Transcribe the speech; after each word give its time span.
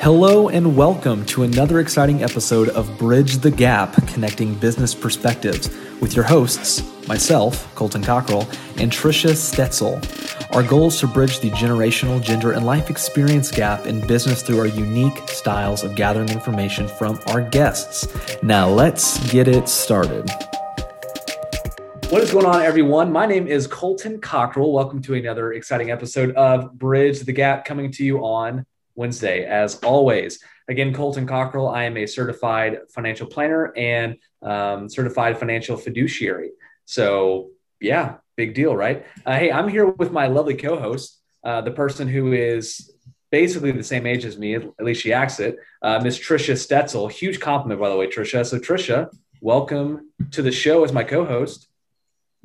Hello 0.00 0.48
and 0.50 0.76
welcome 0.76 1.24
to 1.26 1.42
another 1.42 1.80
exciting 1.80 2.22
episode 2.22 2.68
of 2.68 2.96
Bridge 2.98 3.38
the 3.38 3.50
Gap 3.50 3.94
Connecting 4.06 4.54
Business 4.54 4.94
Perspectives 4.94 5.68
with 6.00 6.14
your 6.14 6.24
hosts, 6.24 6.82
myself, 7.08 7.74
Colton 7.74 8.04
Cockrell, 8.04 8.42
and 8.76 8.92
Tricia 8.92 9.30
Stetzel. 9.30 9.96
Our 10.54 10.62
goal 10.62 10.88
is 10.88 11.00
to 11.00 11.08
bridge 11.08 11.40
the 11.40 11.50
generational, 11.50 12.22
gender, 12.22 12.52
and 12.52 12.64
life 12.64 12.90
experience 12.90 13.50
gap 13.50 13.86
in 13.86 14.06
business 14.06 14.42
through 14.42 14.60
our 14.60 14.66
unique 14.66 15.28
styles 15.28 15.82
of 15.82 15.96
gathering 15.96 16.28
information 16.28 16.86
from 16.86 17.18
our 17.28 17.40
guests. 17.40 18.06
Now, 18.42 18.68
let's 18.68 19.18
get 19.32 19.48
it 19.48 19.68
started. 19.68 20.30
What 22.10 22.22
is 22.22 22.30
going 22.30 22.46
on, 22.46 22.62
everyone? 22.62 23.10
My 23.10 23.26
name 23.26 23.48
is 23.48 23.66
Colton 23.66 24.20
Cockrell. 24.20 24.72
Welcome 24.72 25.02
to 25.02 25.14
another 25.14 25.54
exciting 25.54 25.90
episode 25.90 26.32
of 26.36 26.78
Bridge 26.78 27.20
the 27.20 27.32
Gap 27.32 27.64
coming 27.64 27.90
to 27.92 28.04
you 28.04 28.18
on 28.24 28.64
Wednesday, 28.96 29.44
as 29.44 29.76
always. 29.80 30.42
Again, 30.68 30.92
Colton 30.92 31.26
Cockrell. 31.26 31.68
I 31.68 31.84
am 31.84 31.96
a 31.96 32.06
certified 32.06 32.78
financial 32.90 33.26
planner 33.26 33.72
and 33.76 34.16
um, 34.42 34.88
certified 34.88 35.38
financial 35.38 35.76
fiduciary. 35.76 36.50
So, 36.86 37.50
yeah, 37.80 38.16
big 38.36 38.54
deal, 38.54 38.74
right? 38.74 39.06
Uh, 39.24 39.36
hey, 39.36 39.52
I'm 39.52 39.68
here 39.68 39.86
with 39.86 40.10
my 40.10 40.26
lovely 40.26 40.54
co 40.54 40.78
host, 40.78 41.20
uh, 41.44 41.60
the 41.60 41.70
person 41.70 42.08
who 42.08 42.32
is 42.32 42.90
basically 43.30 43.70
the 43.72 43.84
same 43.84 44.06
age 44.06 44.24
as 44.24 44.38
me, 44.38 44.54
at 44.54 44.84
least 44.84 45.02
she 45.02 45.12
acts 45.12 45.40
it, 45.40 45.56
uh, 45.82 46.00
Miss 46.02 46.18
Tricia 46.18 46.54
Stetzel. 46.54 47.10
Huge 47.10 47.38
compliment, 47.38 47.80
by 47.80 47.88
the 47.88 47.96
way, 47.96 48.08
Tricia. 48.08 48.44
So, 48.44 48.58
Tricia, 48.58 49.08
welcome 49.40 50.10
to 50.32 50.42
the 50.42 50.52
show 50.52 50.84
as 50.84 50.92
my 50.92 51.04
co 51.04 51.24
host. 51.24 51.68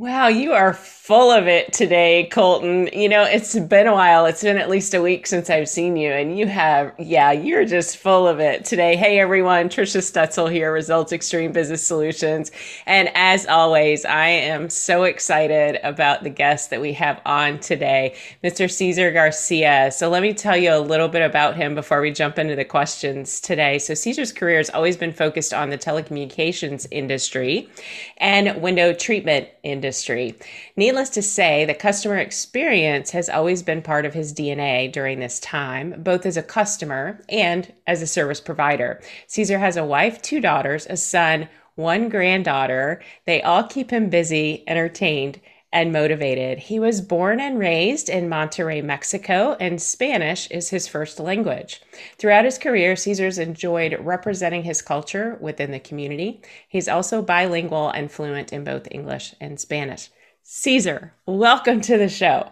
Wow, 0.01 0.29
you 0.29 0.53
are 0.53 0.73
full 0.73 1.29
of 1.29 1.47
it 1.47 1.73
today, 1.73 2.27
Colton. 2.31 2.89
You 2.91 3.07
know, 3.07 3.21
it's 3.21 3.59
been 3.59 3.85
a 3.85 3.93
while. 3.93 4.25
It's 4.25 4.41
been 4.41 4.57
at 4.57 4.67
least 4.67 4.95
a 4.95 5.01
week 5.01 5.27
since 5.27 5.47
I've 5.47 5.69
seen 5.69 5.95
you, 5.95 6.09
and 6.11 6.39
you 6.39 6.47
have, 6.47 6.95
yeah, 6.97 7.31
you're 7.31 7.65
just 7.65 7.97
full 7.97 8.27
of 8.27 8.39
it 8.39 8.65
today. 8.65 8.95
Hey, 8.95 9.19
everyone, 9.19 9.69
Tricia 9.69 10.01
Stetzel 10.01 10.51
here, 10.51 10.73
Results 10.73 11.11
Extreme 11.11 11.51
Business 11.51 11.85
Solutions. 11.85 12.49
And 12.87 13.11
as 13.13 13.45
always, 13.45 14.03
I 14.03 14.25
am 14.25 14.71
so 14.71 15.03
excited 15.03 15.79
about 15.83 16.23
the 16.23 16.31
guest 16.31 16.71
that 16.71 16.81
we 16.81 16.93
have 16.93 17.21
on 17.23 17.59
today, 17.59 18.15
Mr. 18.43 18.71
Cesar 18.71 19.11
Garcia. 19.11 19.91
So 19.91 20.09
let 20.09 20.23
me 20.23 20.33
tell 20.33 20.57
you 20.57 20.73
a 20.73 20.79
little 20.81 21.09
bit 21.09 21.21
about 21.21 21.55
him 21.55 21.75
before 21.75 22.01
we 22.01 22.09
jump 22.09 22.39
into 22.39 22.55
the 22.55 22.65
questions 22.65 23.39
today. 23.39 23.77
So 23.77 23.93
Cesar's 23.93 24.33
career 24.33 24.57
has 24.57 24.71
always 24.71 24.97
been 24.97 25.13
focused 25.13 25.53
on 25.53 25.69
the 25.69 25.77
telecommunications 25.77 26.87
industry 26.89 27.69
and 28.17 28.59
window 28.63 28.93
treatment 28.93 29.47
industry 29.61 29.90
industry. 29.91 30.33
Needless 30.77 31.09
to 31.09 31.21
say, 31.21 31.65
the 31.65 31.73
customer 31.73 32.15
experience 32.15 33.11
has 33.11 33.27
always 33.27 33.61
been 33.61 33.81
part 33.81 34.05
of 34.05 34.13
his 34.13 34.33
DNA 34.33 34.89
during 34.89 35.19
this 35.19 35.37
time, 35.41 36.01
both 36.01 36.25
as 36.25 36.37
a 36.37 36.43
customer 36.43 37.21
and 37.27 37.73
as 37.87 38.01
a 38.01 38.07
service 38.07 38.39
provider. 38.39 39.01
Cesar 39.27 39.59
has 39.59 39.75
a 39.75 39.83
wife, 39.83 40.21
two 40.21 40.39
daughters, 40.39 40.87
a 40.89 40.95
son, 40.95 41.49
one 41.75 42.07
granddaughter. 42.07 43.01
They 43.25 43.41
all 43.41 43.63
keep 43.63 43.91
him 43.91 44.09
busy, 44.09 44.63
entertained, 44.65 45.41
and 45.73 45.93
motivated. 45.93 46.59
He 46.59 46.79
was 46.79 47.01
born 47.01 47.39
and 47.39 47.57
raised 47.57 48.09
in 48.09 48.29
Monterrey, 48.29 48.83
Mexico, 48.83 49.55
and 49.59 49.81
Spanish 49.81 50.47
is 50.51 50.69
his 50.69 50.87
first 50.87 51.19
language. 51.19 51.81
Throughout 52.17 52.45
his 52.45 52.57
career, 52.57 52.95
Cesar's 52.95 53.37
enjoyed 53.37 53.97
representing 53.99 54.63
his 54.63 54.81
culture 54.81 55.37
within 55.39 55.71
the 55.71 55.79
community. 55.79 56.41
He's 56.67 56.89
also 56.89 57.21
bilingual 57.21 57.89
and 57.89 58.11
fluent 58.11 58.51
in 58.51 58.63
both 58.63 58.87
English 58.91 59.33
and 59.39 59.59
Spanish. 59.59 60.09
Cesar, 60.43 61.13
welcome 61.25 61.79
to 61.81 61.97
the 61.97 62.09
show. 62.09 62.49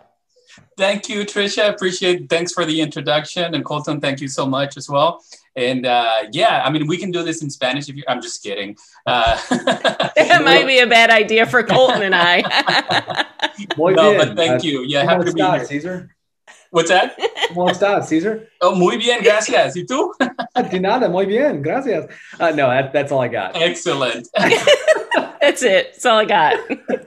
Thank 0.78 1.10
you, 1.10 1.26
Tricia. 1.26 1.70
Appreciate. 1.70 2.30
Thanks 2.30 2.54
for 2.54 2.66
the 2.66 2.82
introduction, 2.82 3.54
and 3.54 3.64
Colton, 3.64 4.00
thank 4.00 4.20
you 4.22 4.28
so 4.28 4.46
much 4.46 4.78
as 4.78 4.90
well. 4.90 5.24
And 5.60 5.86
uh, 5.86 6.24
yeah, 6.32 6.64
I 6.64 6.72
mean, 6.72 6.88
we 6.88 6.98
can 6.98 7.12
do 7.12 7.22
this 7.22 7.44
in 7.44 7.50
Spanish 7.50 7.90
if 7.90 7.96
you. 7.98 8.04
I'm 8.08 8.22
just 8.22 8.42
kidding. 8.42 8.78
Uh, 9.06 9.36
that 9.50 10.42
might 10.44 10.66
be 10.66 10.80
a 10.80 10.88
bad 10.88 11.10
idea 11.10 11.46
for 11.46 11.64
Colton 11.64 12.02
and 12.02 12.16
I. 12.16 12.42
no, 13.78 14.18
but 14.18 14.38
thank 14.38 14.64
you. 14.64 14.84
Yeah, 14.84 15.04
happy 15.04 15.26
to 15.26 15.34
be 15.34 15.42
here. 15.42 15.66
Cesar. 15.66 16.16
What's 16.72 16.90
that? 16.90 17.18
¿Cómo 17.50 17.70
estás, 17.70 18.08
Cesar? 18.08 18.48
Oh, 18.62 18.76
muy 18.76 18.98
bien, 18.98 19.24
gracias. 19.24 19.76
¿Y 19.76 19.86
tú? 19.86 20.14
De 20.72 20.80
nada, 20.80 21.10
muy 21.10 21.26
bien, 21.26 21.62
gracias. 21.62 22.06
Uh, 22.40 22.52
no, 22.52 22.70
that, 22.70 22.94
that's 22.94 23.12
all 23.12 23.22
I 23.22 23.28
got. 23.28 23.56
Excellent. 23.56 24.28
That's 25.42 25.64
it. 25.64 25.94
That's 25.94 26.06
all 26.06 26.20
I 26.20 26.26
got. 26.26 26.60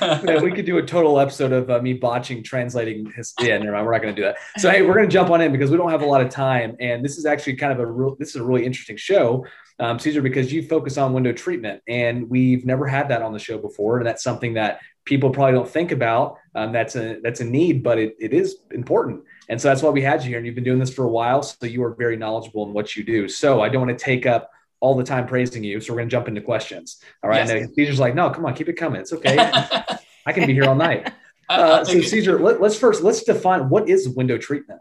yeah, 0.00 0.40
we 0.40 0.52
could 0.52 0.66
do 0.66 0.78
a 0.78 0.82
total 0.82 1.18
episode 1.18 1.52
of 1.52 1.70
uh, 1.70 1.80
me 1.80 1.94
botching 1.94 2.42
translating 2.42 3.10
his. 3.16 3.34
Yeah, 3.40 3.58
never 3.58 3.72
mind. 3.72 3.86
We're 3.86 3.92
not 3.92 4.02
going 4.02 4.14
to 4.14 4.20
do 4.20 4.26
that. 4.26 4.36
So 4.58 4.70
hey, 4.70 4.82
we're 4.82 4.94
going 4.94 5.08
to 5.08 5.12
jump 5.12 5.30
on 5.30 5.40
in 5.40 5.52
because 5.52 5.70
we 5.70 5.76
don't 5.76 5.90
have 5.90 6.02
a 6.02 6.06
lot 6.06 6.20
of 6.20 6.28
time, 6.30 6.76
and 6.80 7.04
this 7.04 7.18
is 7.18 7.26
actually 7.26 7.56
kind 7.56 7.72
of 7.72 7.80
a 7.80 7.86
real. 7.86 8.16
This 8.16 8.30
is 8.30 8.36
a 8.36 8.44
really 8.44 8.64
interesting 8.64 8.96
show, 8.96 9.44
um, 9.78 9.98
Cesar, 9.98 10.22
because 10.22 10.52
you 10.52 10.62
focus 10.62 10.98
on 10.98 11.12
window 11.12 11.32
treatment, 11.32 11.82
and 11.88 12.28
we've 12.28 12.64
never 12.64 12.86
had 12.86 13.08
that 13.08 13.22
on 13.22 13.32
the 13.32 13.38
show 13.38 13.58
before, 13.58 13.98
and 13.98 14.06
that's 14.06 14.22
something 14.22 14.54
that 14.54 14.80
people 15.04 15.30
probably 15.30 15.52
don't 15.52 15.68
think 15.68 15.92
about. 15.92 16.38
Um, 16.54 16.72
that's 16.72 16.96
a 16.96 17.18
that's 17.22 17.40
a 17.40 17.44
need, 17.44 17.82
but 17.82 17.98
it, 17.98 18.16
it 18.20 18.32
is 18.32 18.58
important. 18.70 19.24
And 19.48 19.60
so 19.60 19.68
that's 19.68 19.82
why 19.82 19.90
we 19.90 20.02
had 20.02 20.22
you 20.22 20.28
here. 20.28 20.38
And 20.38 20.46
you've 20.46 20.54
been 20.54 20.64
doing 20.64 20.78
this 20.78 20.94
for 20.94 21.04
a 21.04 21.10
while, 21.10 21.42
so 21.42 21.66
you 21.66 21.82
are 21.82 21.94
very 21.94 22.16
knowledgeable 22.16 22.66
in 22.66 22.72
what 22.72 22.96
you 22.96 23.04
do. 23.04 23.28
So 23.28 23.60
I 23.60 23.68
don't 23.68 23.86
want 23.86 23.98
to 23.98 24.04
take 24.04 24.26
up 24.26 24.50
all 24.82 24.96
the 24.96 25.04
time 25.04 25.26
praising 25.26 25.62
you. 25.62 25.80
So 25.80 25.92
we're 25.92 26.00
going 26.00 26.08
to 26.08 26.10
jump 26.10 26.26
into 26.28 26.40
questions. 26.42 27.00
All 27.22 27.30
right. 27.30 27.46
Yes. 27.46 27.50
And 27.50 27.74
Cesar's 27.74 28.00
like, 28.00 28.16
no, 28.16 28.28
come 28.30 28.44
on, 28.44 28.52
keep 28.52 28.68
it 28.68 28.74
coming. 28.74 29.00
It's 29.00 29.12
okay. 29.12 29.36
I 30.26 30.32
can 30.32 30.46
be 30.46 30.52
here 30.52 30.64
all 30.64 30.74
night. 30.74 31.10
Uh, 31.48 31.84
so 31.84 32.00
Cesar, 32.00 32.38
let, 32.38 32.62
let's 32.62 32.78
first 32.78 33.02
let's 33.02 33.24
define 33.24 33.68
what 33.68 33.86
is 33.86 34.08
window 34.08 34.38
treatment. 34.38 34.80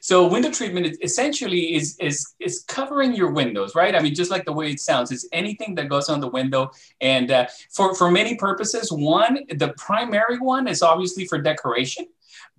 So 0.00 0.28
window 0.28 0.52
treatment 0.52 0.96
essentially 1.02 1.74
is, 1.74 1.96
is, 1.98 2.34
is 2.38 2.62
covering 2.68 3.14
your 3.14 3.32
windows, 3.32 3.74
right? 3.74 3.96
I 3.96 4.00
mean, 4.00 4.14
just 4.14 4.30
like 4.30 4.44
the 4.44 4.52
way 4.52 4.70
it 4.70 4.78
sounds, 4.78 5.10
it's 5.10 5.26
anything 5.32 5.74
that 5.74 5.88
goes 5.88 6.08
on 6.08 6.20
the 6.20 6.28
window. 6.28 6.70
And 7.00 7.32
uh, 7.32 7.46
for, 7.72 7.96
for 7.96 8.12
many 8.12 8.36
purposes, 8.36 8.92
one, 8.92 9.40
the 9.48 9.74
primary 9.76 10.38
one 10.38 10.68
is 10.68 10.82
obviously 10.82 11.24
for 11.24 11.38
decoration 11.40 12.06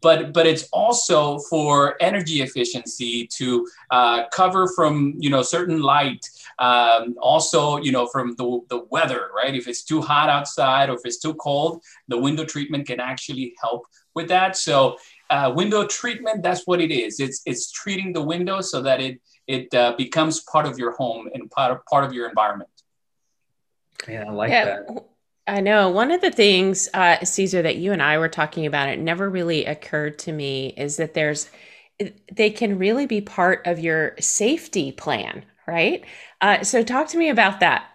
but 0.02 0.34
but 0.34 0.48
it's 0.48 0.68
also 0.72 1.40
for 1.40 1.96
energy 2.02 2.42
efficiency 2.42 3.28
to 3.28 3.68
uh, 3.92 4.28
cover 4.30 4.68
from 4.68 5.16
you 5.18 5.30
know 5.30 5.42
certain 5.42 5.82
light 5.82 6.26
um, 6.60 7.16
also 7.22 7.78
you 7.78 7.92
know 7.92 8.08
from 8.08 8.36
the, 8.38 8.60
the 8.70 8.86
weather 8.90 9.30
right? 9.36 9.56
If 9.56 9.68
it's 9.68 9.84
too 9.84 10.02
hot 10.02 10.30
outside 10.30 10.90
or 10.90 10.94
if 10.94 11.02
it's 11.06 11.20
too 11.20 11.34
cold 11.36 11.82
the 12.08 12.18
window 12.18 12.46
treatment 12.46 12.88
can 12.88 13.00
actually 13.00 13.54
help 13.62 13.86
with 14.16 14.28
that. 14.30 14.58
So 14.58 14.98
uh, 15.30 15.52
window 15.56 15.86
treatment 15.86 16.44
that's 16.44 16.66
what 16.66 16.82
it 16.82 16.92
is. 16.92 17.20
It's 17.20 17.42
it's 17.46 17.72
treating 17.72 18.14
the 18.14 18.24
window 18.24 18.62
so 18.62 18.82
that 18.82 19.00
it 19.02 19.22
it 19.48 19.74
uh, 19.74 19.94
becomes 19.98 20.42
part 20.42 20.66
of 20.66 20.78
your 20.78 20.92
home 20.92 21.30
and 21.34 21.50
part 21.50 21.72
of, 21.72 21.86
part 21.86 22.04
of 22.04 22.14
your 22.14 22.30
environment. 22.30 22.70
Yeah 24.08 24.26
i 24.28 24.32
like 24.32 24.52
yeah. 24.52 24.66
that. 24.66 25.06
I 25.50 25.62
know. 25.62 25.90
One 25.90 26.12
of 26.12 26.22
the 26.22 26.30
things, 26.30 26.88
uh, 26.94 27.24
Cesar, 27.26 27.64
that 27.64 27.78
you 27.78 27.92
and 27.92 28.04
I 28.04 28.20
were 28.20 28.30
talking 28.30 28.68
about, 28.68 28.88
it 28.88 29.00
never 29.00 29.30
really 29.30 29.66
occurred 29.66 30.20
to 30.20 30.32
me 30.32 30.76
is 30.78 30.98
that 30.98 31.16
there's, 31.16 31.50
they 32.32 32.52
can 32.52 32.78
really 32.78 33.08
be 33.08 33.20
part 33.20 33.66
of 33.66 33.80
your 33.80 34.16
safety 34.20 34.92
plan, 34.92 35.44
right? 35.70 36.04
Uh, 36.42 36.64
so 36.64 36.84
talk 36.84 37.08
to 37.10 37.18
me 37.18 37.30
about 37.30 37.60
that. 37.60 37.86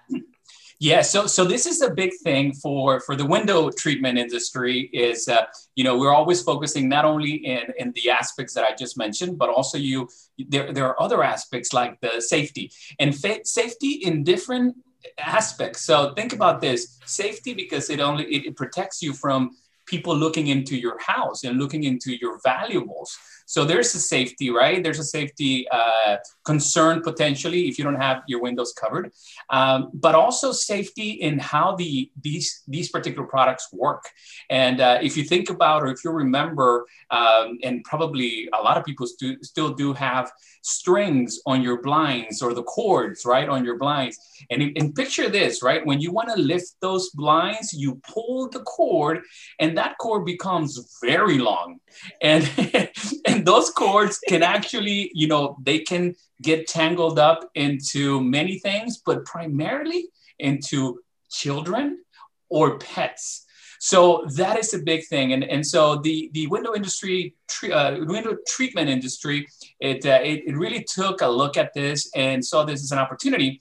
Yeah, 0.80 1.02
so 1.02 1.26
so 1.26 1.44
this 1.44 1.66
is 1.66 1.80
a 1.82 1.90
big 1.90 2.12
thing 2.22 2.52
for 2.52 3.00
for 3.00 3.16
the 3.16 3.24
window 3.24 3.70
treatment 3.70 4.18
industry. 4.18 4.90
Is 4.92 5.28
uh, 5.28 5.46
you 5.76 5.84
know 5.84 5.96
we're 5.96 6.12
always 6.12 6.42
focusing 6.42 6.88
not 6.88 7.04
only 7.04 7.32
in 7.32 7.72
in 7.78 7.92
the 7.94 8.10
aspects 8.10 8.54
that 8.54 8.64
I 8.64 8.74
just 8.74 8.98
mentioned, 8.98 9.38
but 9.38 9.48
also 9.48 9.78
you 9.78 10.08
there 10.38 10.72
there 10.72 10.86
are 10.86 11.00
other 11.00 11.22
aspects 11.22 11.72
like 11.72 12.00
the 12.00 12.20
safety 12.20 12.70
and 12.98 13.14
fa- 13.14 13.44
safety 13.44 13.92
in 14.04 14.24
different 14.24 14.76
aspects. 15.18 15.82
So 15.82 16.12
think 16.14 16.32
about 16.32 16.60
this 16.60 16.98
safety 17.06 17.54
because 17.54 17.88
it 17.88 18.00
only 18.00 18.24
it, 18.24 18.46
it 18.46 18.56
protects 18.56 19.00
you 19.00 19.14
from 19.14 19.56
people 19.86 20.16
looking 20.16 20.48
into 20.48 20.76
your 20.76 20.98
house 20.98 21.44
and 21.44 21.58
looking 21.58 21.84
into 21.84 22.12
your 22.20 22.40
valuables. 22.42 23.16
So 23.46 23.64
there's 23.64 23.94
a 23.94 24.00
safety, 24.00 24.50
right? 24.50 24.82
There's 24.82 24.98
a 24.98 25.04
safety 25.04 25.66
uh, 25.70 26.16
concern 26.44 27.02
potentially 27.02 27.68
if 27.68 27.78
you 27.78 27.84
don't 27.84 28.00
have 28.00 28.22
your 28.26 28.40
windows 28.40 28.72
covered, 28.72 29.12
um, 29.50 29.90
but 29.92 30.14
also 30.14 30.52
safety 30.52 31.10
in 31.10 31.38
how 31.38 31.76
the 31.76 32.10
these 32.20 32.62
these 32.68 32.88
particular 32.90 33.26
products 33.26 33.68
work. 33.72 34.04
And 34.50 34.80
uh, 34.80 34.98
if 35.02 35.16
you 35.16 35.24
think 35.24 35.50
about, 35.50 35.82
or 35.82 35.88
if 35.88 36.04
you 36.04 36.10
remember, 36.10 36.86
um, 37.10 37.58
and 37.62 37.84
probably 37.84 38.48
a 38.52 38.62
lot 38.62 38.76
of 38.76 38.84
people 38.84 39.06
stu- 39.06 39.42
still 39.42 39.72
do 39.74 39.92
have 39.92 40.30
strings 40.62 41.40
on 41.46 41.62
your 41.62 41.82
blinds 41.82 42.42
or 42.42 42.54
the 42.54 42.62
cords, 42.62 43.24
right, 43.26 43.48
on 43.48 43.64
your 43.64 43.78
blinds. 43.78 44.18
And, 44.50 44.62
and 44.76 44.94
picture 44.94 45.28
this, 45.28 45.62
right? 45.62 45.84
When 45.84 46.00
you 46.00 46.10
want 46.10 46.30
to 46.30 46.40
lift 46.40 46.74
those 46.80 47.10
blinds, 47.10 47.72
you 47.72 48.00
pull 48.08 48.48
the 48.48 48.60
cord, 48.60 49.20
and 49.60 49.76
that 49.76 49.98
cord 49.98 50.24
becomes 50.24 50.98
very 51.02 51.38
long, 51.38 51.78
and 52.22 52.50
and 53.26 53.43
those 53.44 53.70
cords 53.70 54.18
can 54.28 54.42
actually, 54.42 55.10
you 55.14 55.28
know, 55.28 55.56
they 55.62 55.80
can 55.80 56.14
get 56.42 56.66
tangled 56.66 57.18
up 57.18 57.50
into 57.54 58.20
many 58.20 58.58
things, 58.58 59.02
but 59.04 59.24
primarily 59.24 60.08
into 60.38 61.00
children 61.30 62.00
or 62.48 62.78
pets. 62.78 63.46
So 63.80 64.24
that 64.36 64.58
is 64.58 64.72
a 64.72 64.78
big 64.78 65.06
thing. 65.06 65.32
And, 65.32 65.44
and 65.44 65.66
so 65.66 65.96
the, 65.96 66.30
the 66.32 66.46
window 66.46 66.74
industry, 66.74 67.34
uh, 67.70 67.96
window 68.00 68.36
treatment 68.46 68.88
industry, 68.88 69.46
it, 69.80 70.06
uh, 70.06 70.20
it, 70.22 70.44
it 70.46 70.56
really 70.56 70.82
took 70.84 71.20
a 71.20 71.28
look 71.28 71.56
at 71.56 71.74
this 71.74 72.10
and 72.14 72.44
saw 72.44 72.64
this 72.64 72.82
as 72.82 72.92
an 72.92 72.98
opportunity 72.98 73.60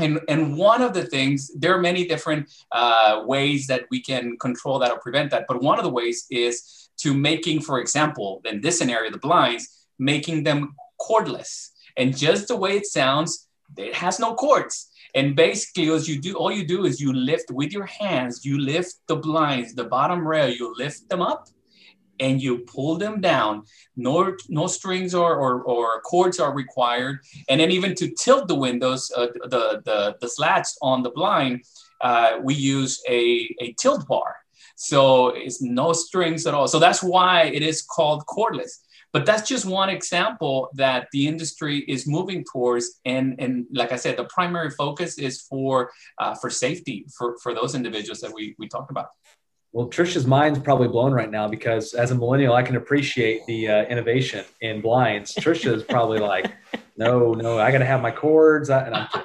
and, 0.00 0.20
and 0.28 0.56
one 0.56 0.82
of 0.82 0.94
the 0.94 1.04
things, 1.04 1.50
there 1.54 1.74
are 1.74 1.80
many 1.80 2.06
different 2.06 2.50
uh, 2.72 3.22
ways 3.26 3.66
that 3.66 3.84
we 3.90 4.02
can 4.02 4.36
control 4.38 4.78
that 4.78 4.90
or 4.90 4.98
prevent 4.98 5.30
that. 5.30 5.44
But 5.46 5.62
one 5.62 5.78
of 5.78 5.84
the 5.84 5.90
ways 5.90 6.26
is 6.30 6.89
to 7.02 7.14
making, 7.14 7.60
for 7.60 7.80
example, 7.80 8.40
in 8.44 8.60
this 8.60 8.78
scenario, 8.78 9.10
the 9.10 9.18
blinds, 9.18 9.86
making 9.98 10.44
them 10.44 10.74
cordless. 11.00 11.70
And 11.96 12.16
just 12.16 12.48
the 12.48 12.56
way 12.56 12.76
it 12.76 12.86
sounds, 12.86 13.48
it 13.76 13.94
has 13.94 14.18
no 14.18 14.34
cords. 14.34 14.90
And 15.14 15.34
basically, 15.34 15.90
as 15.90 16.08
you 16.08 16.20
do, 16.20 16.34
all 16.34 16.52
you 16.52 16.66
do 16.66 16.84
is 16.84 17.00
you 17.00 17.12
lift 17.12 17.50
with 17.50 17.72
your 17.72 17.86
hands, 17.86 18.44
you 18.44 18.58
lift 18.58 18.94
the 19.08 19.16
blinds, 19.16 19.74
the 19.74 19.84
bottom 19.84 20.26
rail, 20.26 20.48
you 20.48 20.74
lift 20.76 21.08
them 21.08 21.20
up 21.20 21.48
and 22.20 22.40
you 22.40 22.58
pull 22.58 22.96
them 22.96 23.20
down. 23.20 23.64
No, 23.96 24.36
no 24.48 24.66
strings 24.66 25.14
or, 25.14 25.36
or, 25.36 25.62
or 25.62 26.00
cords 26.02 26.38
are 26.38 26.54
required. 26.54 27.20
And 27.48 27.60
then 27.60 27.70
even 27.70 27.94
to 27.96 28.10
tilt 28.10 28.46
the 28.46 28.54
windows, 28.54 29.10
uh, 29.16 29.28
the, 29.48 29.82
the, 29.84 30.16
the 30.20 30.28
slats 30.28 30.78
on 30.82 31.02
the 31.02 31.10
blind, 31.10 31.64
uh, 32.02 32.38
we 32.42 32.54
use 32.54 33.02
a, 33.08 33.54
a 33.60 33.72
tilt 33.72 34.06
bar. 34.06 34.36
So 34.82 35.28
it's 35.28 35.60
no 35.60 35.92
strings 35.92 36.46
at 36.46 36.54
all. 36.54 36.66
So 36.66 36.78
that's 36.78 37.02
why 37.02 37.42
it 37.42 37.62
is 37.62 37.82
called 37.82 38.24
cordless. 38.24 38.78
But 39.12 39.26
that's 39.26 39.46
just 39.46 39.66
one 39.66 39.90
example 39.90 40.70
that 40.72 41.08
the 41.12 41.28
industry 41.28 41.80
is 41.80 42.06
moving 42.06 42.46
towards. 42.50 42.98
And, 43.04 43.34
and 43.38 43.66
like 43.74 43.92
I 43.92 43.96
said, 43.96 44.16
the 44.16 44.24
primary 44.24 44.70
focus 44.70 45.18
is 45.18 45.42
for, 45.42 45.90
uh, 46.18 46.34
for 46.34 46.48
safety 46.48 47.04
for, 47.14 47.36
for 47.42 47.52
those 47.52 47.74
individuals 47.74 48.20
that 48.20 48.32
we, 48.32 48.54
we 48.58 48.68
talked 48.68 48.90
about. 48.90 49.08
Well, 49.72 49.88
Tricia's 49.88 50.26
mind's 50.26 50.58
probably 50.58 50.88
blown 50.88 51.12
right 51.12 51.30
now 51.30 51.46
because 51.46 51.92
as 51.92 52.10
a 52.10 52.14
millennial, 52.14 52.54
I 52.54 52.62
can 52.62 52.76
appreciate 52.76 53.44
the 53.46 53.68
uh, 53.68 53.82
innovation 53.82 54.46
in 54.62 54.80
blinds. 54.80 55.34
Tricia's 55.34 55.82
probably 55.82 56.20
like, 56.20 56.54
no, 56.96 57.34
no, 57.34 57.58
I 57.58 57.70
got 57.70 57.78
to 57.78 57.84
have 57.84 58.00
my 58.00 58.10
cords. 58.10 58.70
And 58.70 58.94
I'm 58.94 59.08
Tricia. 59.08 59.24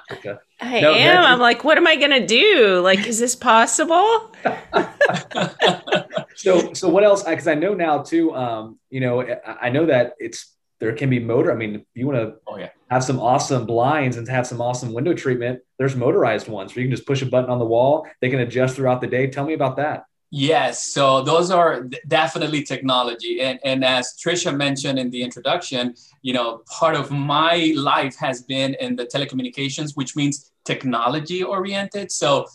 I 0.65 0.79
no, 0.81 0.93
am. 0.93 1.23
I'm 1.23 1.39
like, 1.39 1.63
what 1.63 1.77
am 1.77 1.87
I 1.87 1.95
going 1.95 2.11
to 2.11 2.25
do? 2.25 2.81
Like, 2.81 3.05
is 3.07 3.19
this 3.19 3.35
possible? 3.35 4.31
so, 6.35 6.73
so 6.73 6.89
what 6.89 7.03
else? 7.03 7.23
Because 7.23 7.47
I 7.47 7.55
know 7.55 7.73
now 7.73 8.01
too. 8.01 8.35
Um, 8.35 8.79
you 8.89 8.99
know, 8.99 9.21
I 9.21 9.69
know 9.69 9.85
that 9.85 10.13
it's 10.19 10.55
there 10.79 10.93
can 10.93 11.09
be 11.09 11.19
motor. 11.19 11.51
I 11.51 11.55
mean, 11.55 11.75
if 11.75 11.83
you 11.93 12.07
want 12.07 12.19
to 12.19 12.35
oh, 12.47 12.57
yeah. 12.57 12.69
have 12.89 13.03
some 13.03 13.19
awesome 13.19 13.65
blinds 13.65 14.17
and 14.17 14.27
have 14.27 14.45
some 14.47 14.61
awesome 14.61 14.93
window 14.93 15.13
treatment, 15.13 15.61
there's 15.77 15.95
motorized 15.95 16.47
ones 16.47 16.75
where 16.75 16.83
you 16.83 16.89
can 16.89 16.95
just 16.95 17.07
push 17.07 17.21
a 17.21 17.25
button 17.25 17.49
on 17.49 17.59
the 17.59 17.65
wall. 17.65 18.07
They 18.21 18.29
can 18.29 18.39
adjust 18.39 18.75
throughout 18.75 19.01
the 19.01 19.07
day. 19.07 19.27
Tell 19.27 19.45
me 19.45 19.53
about 19.53 19.77
that. 19.77 20.03
Yes, 20.31 20.83
so 20.83 21.21
those 21.21 21.49
are 21.51 21.87
definitely 22.07 22.63
technology. 22.63 23.39
And, 23.41 23.59
and 23.63 23.85
as 23.85 24.15
Tricia 24.21 24.55
mentioned 24.55 24.99
in 24.99 25.09
the 25.09 25.21
introduction, 25.21 25.93
you 26.23 26.33
know, 26.33 26.61
part 26.67 26.95
of 26.95 27.11
my 27.11 27.71
life 27.75 28.15
has 28.17 28.41
been 28.41 28.75
in 28.79 28.95
the 28.95 29.05
telecommunications, 29.05 29.91
which 29.95 30.15
means 30.15 30.51
technology 30.65 31.43
oriented. 31.43 32.11
So 32.11 32.47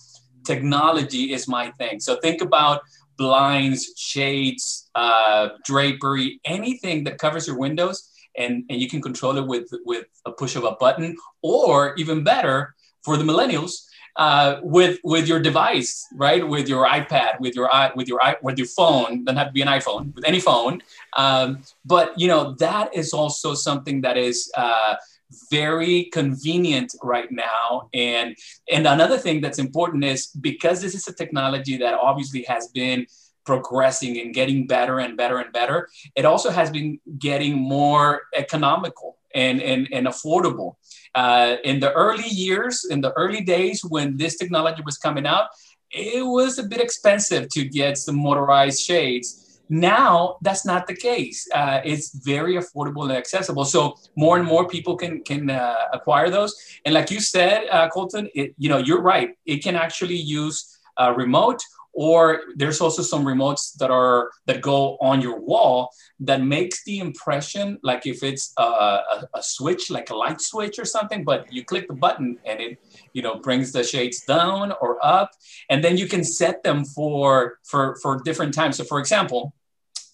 technology 0.44 1.32
is 1.32 1.48
my 1.48 1.70
thing. 1.72 2.00
So 2.00 2.16
think 2.16 2.42
about 2.42 2.82
blinds, 3.16 3.92
shades, 3.96 4.90
uh, 4.94 5.50
drapery, 5.64 6.40
anything 6.44 7.04
that 7.04 7.18
covers 7.18 7.46
your 7.46 7.58
windows, 7.58 8.10
and, 8.36 8.64
and 8.68 8.80
you 8.80 8.88
can 8.88 9.00
control 9.00 9.36
it 9.38 9.46
with, 9.46 9.68
with 9.84 10.06
a 10.26 10.32
push 10.32 10.56
of 10.56 10.64
a 10.64 10.72
button, 10.72 11.16
or 11.42 11.94
even 11.96 12.24
better, 12.24 12.74
for 13.04 13.16
the 13.16 13.24
millennials, 13.24 13.86
uh, 14.16 14.60
with 14.62 14.98
with 15.04 15.28
your 15.28 15.40
device, 15.40 16.06
right? 16.14 16.46
With 16.46 16.68
your 16.68 16.86
iPad, 16.86 17.40
with 17.40 17.54
your 17.54 17.70
with 17.94 18.08
your 18.08 18.20
with 18.42 18.58
your 18.58 18.66
phone. 18.66 19.24
Doesn't 19.24 19.36
have 19.36 19.48
to 19.48 19.52
be 19.52 19.62
an 19.62 19.68
iPhone. 19.68 20.14
With 20.14 20.26
any 20.26 20.40
phone. 20.40 20.82
Um, 21.16 21.62
but 21.84 22.18
you 22.18 22.28
know 22.28 22.54
that 22.58 22.94
is 22.94 23.12
also 23.12 23.54
something 23.54 24.00
that 24.02 24.16
is. 24.16 24.50
Uh, 24.56 24.96
very 25.48 26.06
convenient 26.06 26.92
right 27.04 27.30
now 27.30 27.88
and 27.94 28.36
and 28.72 28.84
another 28.84 29.16
thing 29.16 29.40
that's 29.40 29.60
important 29.60 30.02
is 30.02 30.26
because 30.40 30.80
this 30.82 30.92
is 30.92 31.06
a 31.06 31.14
technology 31.14 31.76
that 31.76 31.94
obviously 31.94 32.42
has 32.42 32.66
been 32.74 33.06
progressing 33.46 34.18
and 34.18 34.34
getting 34.34 34.66
better 34.66 34.98
and 34.98 35.16
better 35.16 35.38
and 35.38 35.52
better 35.52 35.88
it 36.16 36.24
also 36.24 36.50
has 36.50 36.68
been 36.68 36.98
getting 37.18 37.54
more 37.56 38.22
economical 38.34 39.19
and 39.34 39.60
and, 39.62 39.88
and 39.92 40.06
affordable 40.06 40.76
uh, 41.14 41.56
in 41.64 41.80
the 41.80 41.92
early 41.92 42.28
years, 42.28 42.86
in 42.88 43.00
the 43.00 43.12
early 43.12 43.40
days 43.40 43.84
when 43.84 44.16
this 44.16 44.36
technology 44.36 44.82
was 44.84 44.98
coming 44.98 45.26
out, 45.26 45.48
it 45.90 46.24
was 46.24 46.58
a 46.58 46.62
bit 46.62 46.80
expensive 46.80 47.48
to 47.50 47.64
get 47.64 47.98
some 47.98 48.16
motorized 48.16 48.80
shades. 48.80 49.62
Now 49.68 50.36
that's 50.42 50.64
not 50.66 50.86
the 50.86 50.94
case. 50.94 51.48
Uh, 51.54 51.80
it's 51.84 52.14
very 52.24 52.54
affordable 52.54 53.04
and 53.04 53.12
accessible. 53.12 53.64
So 53.64 53.96
more 54.16 54.36
and 54.36 54.46
more 54.46 54.66
people 54.66 54.96
can 54.96 55.22
can 55.22 55.50
uh, 55.50 55.76
acquire 55.92 56.28
those. 56.30 56.54
And 56.84 56.94
like 56.94 57.10
you 57.10 57.20
said, 57.20 57.68
uh, 57.70 57.88
Colton, 57.88 58.28
it, 58.34 58.54
you 58.58 58.68
know 58.68 58.78
you're 58.78 59.02
right. 59.02 59.30
It 59.46 59.62
can 59.62 59.76
actually 59.76 60.16
use 60.16 60.78
a 60.96 61.12
remote 61.12 61.60
or 62.00 62.40
there's 62.56 62.80
also 62.80 63.02
some 63.02 63.26
remotes 63.26 63.76
that 63.76 63.90
are 63.90 64.30
that 64.46 64.62
go 64.62 64.96
on 65.02 65.20
your 65.20 65.38
wall 65.38 65.90
that 66.18 66.40
makes 66.40 66.82
the 66.84 66.98
impression 66.98 67.78
like 67.82 68.06
if 68.06 68.22
it's 68.22 68.54
a, 68.56 68.62
a, 68.62 69.28
a, 69.34 69.42
switch 69.42 69.90
like 69.90 70.08
a 70.08 70.16
light 70.16 70.40
switch 70.40 70.78
or 70.78 70.86
something 70.86 71.24
but 71.24 71.52
you 71.52 71.62
click 71.62 71.86
the 71.88 71.92
button 71.92 72.38
and 72.46 72.58
it 72.58 72.78
you 73.12 73.20
know 73.20 73.34
brings 73.40 73.70
the 73.70 73.84
shades 73.84 74.24
down 74.24 74.72
or 74.80 74.96
up. 75.04 75.30
And 75.68 75.84
then 75.84 75.98
you 75.98 76.08
can 76.08 76.24
set 76.24 76.62
them 76.62 76.86
for 76.86 77.58
for 77.64 77.96
for 78.02 78.22
different 78.22 78.54
times. 78.54 78.78
So 78.78 78.84
for 78.84 78.98
example 78.98 79.52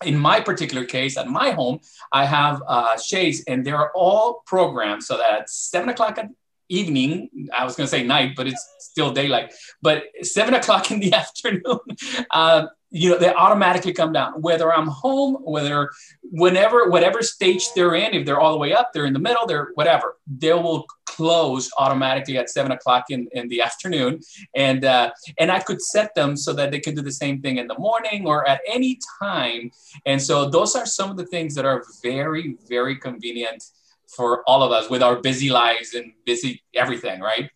in 0.04 0.18
my 0.18 0.40
particular 0.40 0.84
case 0.84 1.16
at 1.16 1.26
my 1.26 1.52
home 1.52 1.80
i 2.12 2.22
have 2.26 2.62
uh, 2.68 2.98
shades 2.98 3.42
and 3.48 3.64
they're 3.64 3.90
all 3.92 4.42
programmed 4.44 5.02
so 5.02 5.16
that 5.16 5.32
at 5.40 5.48
seven 5.48 5.88
o'clock 5.88 6.18
at 6.18 6.28
evening. 6.68 7.48
I 7.56 7.64
was 7.64 7.76
going 7.76 7.86
to 7.86 7.90
say 7.90 8.02
night, 8.02 8.32
but 8.36 8.46
it's 8.46 8.76
still 8.78 9.12
daylight. 9.12 9.52
But 9.82 10.04
seven 10.22 10.54
o'clock 10.60 10.90
in 10.90 11.00
the 11.00 11.12
afternoon, 11.12 11.80
uh, 12.30 12.66
you 12.90 13.10
know, 13.10 13.18
they 13.18 13.32
automatically 13.32 13.92
come 13.92 14.12
down. 14.12 14.40
Whether 14.40 14.72
I'm 14.72 14.86
home, 14.86 15.36
whether 15.42 15.90
whenever, 16.22 16.88
whatever 16.88 17.20
stage 17.22 17.66
they're 17.74 17.94
in, 17.94 18.14
if 18.14 18.24
they're 18.24 18.40
all 18.40 18.52
the 18.52 18.58
way 18.58 18.72
up, 18.72 18.92
they're 18.92 19.06
in 19.06 19.12
the 19.12 19.18
middle, 19.18 19.46
they're 19.46 19.70
whatever, 19.74 20.16
they 20.26 20.52
will 20.52 20.86
close 21.04 21.70
automatically 21.78 22.38
at 22.38 22.48
seven 22.48 22.72
o'clock 22.72 23.04
in, 23.10 23.28
in 23.32 23.48
the 23.48 23.60
afternoon. 23.68 24.20
And 24.54 24.84
uh, 24.84 25.10
and 25.38 25.50
I 25.50 25.60
could 25.60 25.82
set 25.82 26.14
them 26.14 26.36
so 26.36 26.52
that 26.54 26.70
they 26.70 26.80
can 26.80 26.94
do 26.94 27.02
the 27.02 27.12
same 27.12 27.42
thing 27.42 27.58
in 27.58 27.66
the 27.66 27.78
morning 27.78 28.26
or 28.26 28.48
at 28.48 28.60
any 28.66 28.98
time. 29.20 29.70
And 30.04 30.22
so 30.22 30.48
those 30.48 30.76
are 30.76 30.86
some 30.86 31.10
of 31.10 31.16
the 31.16 31.26
things 31.26 31.54
that 31.56 31.64
are 31.64 31.84
very, 32.02 32.56
very 32.68 32.96
convenient 32.96 33.64
for 34.08 34.42
all 34.46 34.62
of 34.62 34.72
us 34.72 34.88
with 34.88 35.02
our 35.02 35.16
busy 35.16 35.50
lives 35.50 35.94
and 35.94 36.12
busy 36.24 36.62
everything, 36.74 37.20
right? 37.20 37.50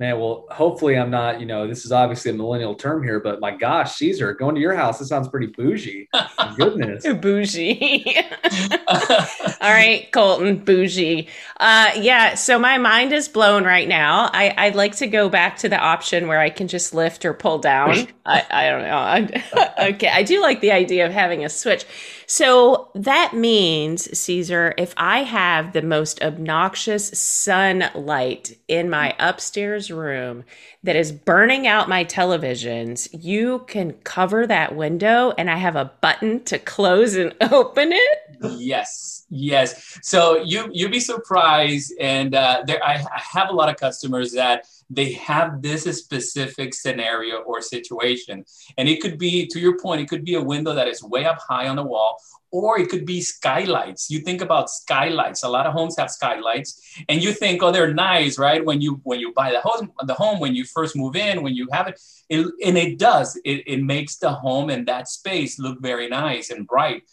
Man, 0.00 0.18
well, 0.18 0.46
hopefully 0.50 0.96
I'm 0.96 1.10
not, 1.10 1.40
you 1.40 1.46
know, 1.46 1.68
this 1.68 1.84
is 1.84 1.92
obviously 1.92 2.30
a 2.30 2.34
millennial 2.34 2.74
term 2.74 3.02
here, 3.02 3.20
but 3.20 3.38
my 3.38 3.54
gosh, 3.54 3.96
Cesar, 3.96 4.32
going 4.32 4.54
to 4.54 4.60
your 4.60 4.74
house, 4.74 4.98
this 4.98 5.08
sounds 5.08 5.28
pretty 5.28 5.48
bougie. 5.48 6.08
Goodness. 6.56 7.04
bougie. 7.20 8.16
All 8.88 9.70
right, 9.70 10.08
Colton, 10.10 10.64
bougie. 10.64 11.28
Uh, 11.58 11.90
yeah, 11.96 12.34
so 12.34 12.58
my 12.58 12.78
mind 12.78 13.12
is 13.12 13.28
blown 13.28 13.64
right 13.64 13.86
now. 13.86 14.30
I, 14.32 14.54
I'd 14.56 14.74
like 14.74 14.96
to 14.96 15.06
go 15.06 15.28
back 15.28 15.58
to 15.58 15.68
the 15.68 15.78
option 15.78 16.28
where 16.28 16.40
I 16.40 16.48
can 16.48 16.66
just 16.66 16.94
lift 16.94 17.26
or 17.26 17.34
pull 17.34 17.58
down. 17.58 18.08
I, 18.24 18.46
I 18.50 18.70
don't 18.70 18.82
know. 18.82 19.84
okay, 19.90 20.08
I 20.08 20.22
do 20.22 20.40
like 20.40 20.62
the 20.62 20.72
idea 20.72 21.04
of 21.04 21.12
having 21.12 21.44
a 21.44 21.50
switch. 21.50 21.84
So 22.32 22.92
that 22.94 23.34
means, 23.34 24.16
Cesar, 24.16 24.72
if 24.78 24.94
I 24.96 25.24
have 25.24 25.72
the 25.72 25.82
most 25.82 26.22
obnoxious 26.22 27.08
sunlight 27.18 28.56
in 28.68 28.88
my 28.88 29.16
upstairs 29.18 29.90
room 29.90 30.44
that 30.84 30.94
is 30.94 31.10
burning 31.10 31.66
out 31.66 31.88
my 31.88 32.04
televisions, 32.04 33.08
you 33.12 33.64
can 33.66 33.94
cover 34.04 34.46
that 34.46 34.76
window 34.76 35.32
and 35.36 35.50
I 35.50 35.56
have 35.56 35.74
a 35.74 35.90
button 36.00 36.44
to 36.44 36.60
close 36.60 37.16
and 37.16 37.34
open 37.50 37.90
it? 37.90 38.18
Yes, 38.40 39.19
yes. 39.30 39.98
So 40.02 40.42
you 40.42 40.68
you'd 40.72 40.92
be 40.92 41.00
surprised, 41.00 41.94
and 42.00 42.34
uh, 42.34 42.62
there 42.66 42.84
I, 42.84 42.94
I 42.94 43.20
have 43.32 43.48
a 43.48 43.52
lot 43.52 43.68
of 43.68 43.76
customers 43.76 44.32
that 44.32 44.66
they 44.90 45.12
have 45.12 45.62
this 45.62 45.84
specific 45.98 46.74
scenario 46.74 47.38
or 47.38 47.62
situation. 47.62 48.44
And 48.76 48.88
it 48.88 49.00
could 49.00 49.18
be, 49.18 49.46
to 49.46 49.60
your 49.60 49.78
point, 49.78 50.00
it 50.00 50.08
could 50.08 50.24
be 50.24 50.34
a 50.34 50.42
window 50.42 50.74
that 50.74 50.88
is 50.88 51.00
way 51.02 51.24
up 51.24 51.38
high 51.38 51.68
on 51.68 51.76
the 51.76 51.84
wall, 51.84 52.20
or 52.50 52.80
it 52.80 52.88
could 52.88 53.06
be 53.06 53.20
skylights. 53.20 54.10
You 54.10 54.18
think 54.18 54.42
about 54.42 54.68
skylights. 54.68 55.44
A 55.44 55.48
lot 55.48 55.66
of 55.66 55.72
homes 55.72 55.96
have 55.96 56.10
skylights, 56.10 57.02
and 57.08 57.22
you 57.22 57.32
think, 57.32 57.62
oh, 57.62 57.70
they're 57.70 57.94
nice, 57.94 58.36
right? 58.36 58.64
When 58.64 58.80
you 58.80 59.00
when 59.04 59.20
you 59.20 59.32
buy 59.32 59.52
the 59.52 59.60
home, 59.60 59.92
the 60.04 60.14
home 60.14 60.40
when 60.40 60.56
you 60.56 60.64
first 60.64 60.96
move 60.96 61.14
in, 61.14 61.44
when 61.44 61.54
you 61.54 61.68
have 61.72 61.86
it, 61.86 62.00
it 62.28 62.46
and 62.64 62.76
it 62.76 62.98
does. 62.98 63.40
It, 63.44 63.62
it 63.68 63.82
makes 63.82 64.16
the 64.16 64.32
home 64.32 64.70
and 64.70 64.86
that 64.88 65.08
space 65.08 65.60
look 65.60 65.80
very 65.80 66.08
nice 66.08 66.50
and 66.50 66.66
bright. 66.66 67.04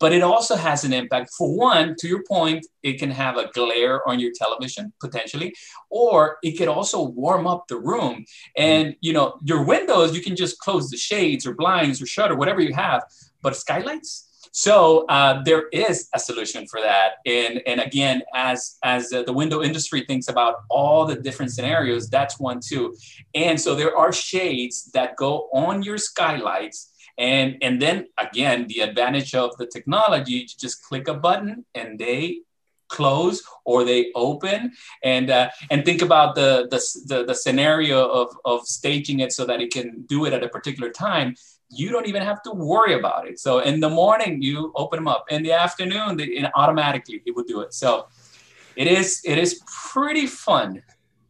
But 0.00 0.12
it 0.12 0.22
also 0.22 0.56
has 0.56 0.84
an 0.84 0.92
impact. 0.92 1.30
For 1.36 1.54
one, 1.54 1.96
to 2.00 2.08
your 2.08 2.22
point, 2.24 2.66
it 2.82 2.98
can 2.98 3.10
have 3.10 3.36
a 3.36 3.50
glare 3.52 4.06
on 4.08 4.20
your 4.20 4.32
television 4.34 4.92
potentially, 5.00 5.54
or 5.90 6.38
it 6.42 6.52
could 6.52 6.68
also 6.68 7.02
warm 7.02 7.46
up 7.46 7.66
the 7.68 7.78
room. 7.78 8.24
And 8.56 8.96
you 9.00 9.12
know, 9.12 9.38
your 9.44 9.64
windows, 9.64 10.14
you 10.14 10.22
can 10.22 10.36
just 10.36 10.58
close 10.58 10.90
the 10.90 10.96
shades 10.96 11.46
or 11.46 11.54
blinds 11.54 12.00
or 12.00 12.06
shutter, 12.06 12.36
whatever 12.36 12.60
you 12.60 12.74
have. 12.74 13.02
But 13.42 13.56
skylights, 13.56 14.28
so 14.52 15.06
uh, 15.06 15.42
there 15.44 15.68
is 15.68 16.08
a 16.14 16.18
solution 16.18 16.66
for 16.66 16.80
that. 16.80 17.14
And, 17.26 17.62
and 17.66 17.80
again, 17.80 18.22
as, 18.34 18.76
as 18.82 19.12
uh, 19.12 19.22
the 19.22 19.32
window 19.32 19.62
industry 19.62 20.04
thinks 20.06 20.28
about 20.28 20.56
all 20.70 21.06
the 21.06 21.16
different 21.16 21.52
scenarios, 21.52 22.08
that's 22.08 22.40
one 22.40 22.60
too. 22.60 22.96
And 23.34 23.60
so 23.60 23.74
there 23.74 23.96
are 23.96 24.12
shades 24.12 24.90
that 24.94 25.16
go 25.16 25.48
on 25.52 25.82
your 25.82 25.98
skylights. 25.98 26.92
And, 27.18 27.56
and 27.62 27.82
then 27.82 28.06
again, 28.16 28.66
the 28.68 28.80
advantage 28.80 29.34
of 29.34 29.56
the 29.58 29.66
technology, 29.66 30.32
you 30.32 30.46
just 30.46 30.82
click 30.84 31.08
a 31.08 31.14
button 31.14 31.64
and 31.74 31.98
they 31.98 32.40
close 32.88 33.42
or 33.66 33.84
they 33.84 34.10
open 34.14 34.72
and 35.04 35.28
uh, 35.28 35.50
and 35.70 35.84
think 35.84 36.00
about 36.00 36.34
the, 36.34 36.66
the 36.70 36.80
the, 37.04 37.24
the 37.26 37.34
scenario 37.34 38.08
of 38.08 38.34
of 38.46 38.62
staging 38.62 39.20
it 39.20 39.30
so 39.30 39.44
that 39.44 39.60
it 39.60 39.70
can 39.70 40.04
do 40.06 40.24
it 40.24 40.32
at 40.32 40.42
a 40.42 40.48
particular 40.48 40.88
time 40.88 41.34
you 41.70 41.90
don't 41.90 42.06
even 42.06 42.22
have 42.22 42.42
to 42.42 42.50
worry 42.50 42.94
about 42.94 43.28
it. 43.28 43.38
So 43.38 43.60
in 43.60 43.80
the 43.80 43.90
morning, 43.90 44.40
you 44.40 44.72
open 44.74 44.98
them 44.98 45.08
up. 45.08 45.26
In 45.30 45.42
the 45.42 45.52
afternoon, 45.52 46.16
they, 46.16 46.44
automatically 46.54 47.22
it 47.26 47.36
will 47.36 47.44
do 47.44 47.60
it. 47.60 47.74
So 47.74 48.08
it 48.76 48.86
is 48.86 49.20
it 49.24 49.38
is 49.38 49.62
pretty 49.92 50.26
fun. 50.26 50.82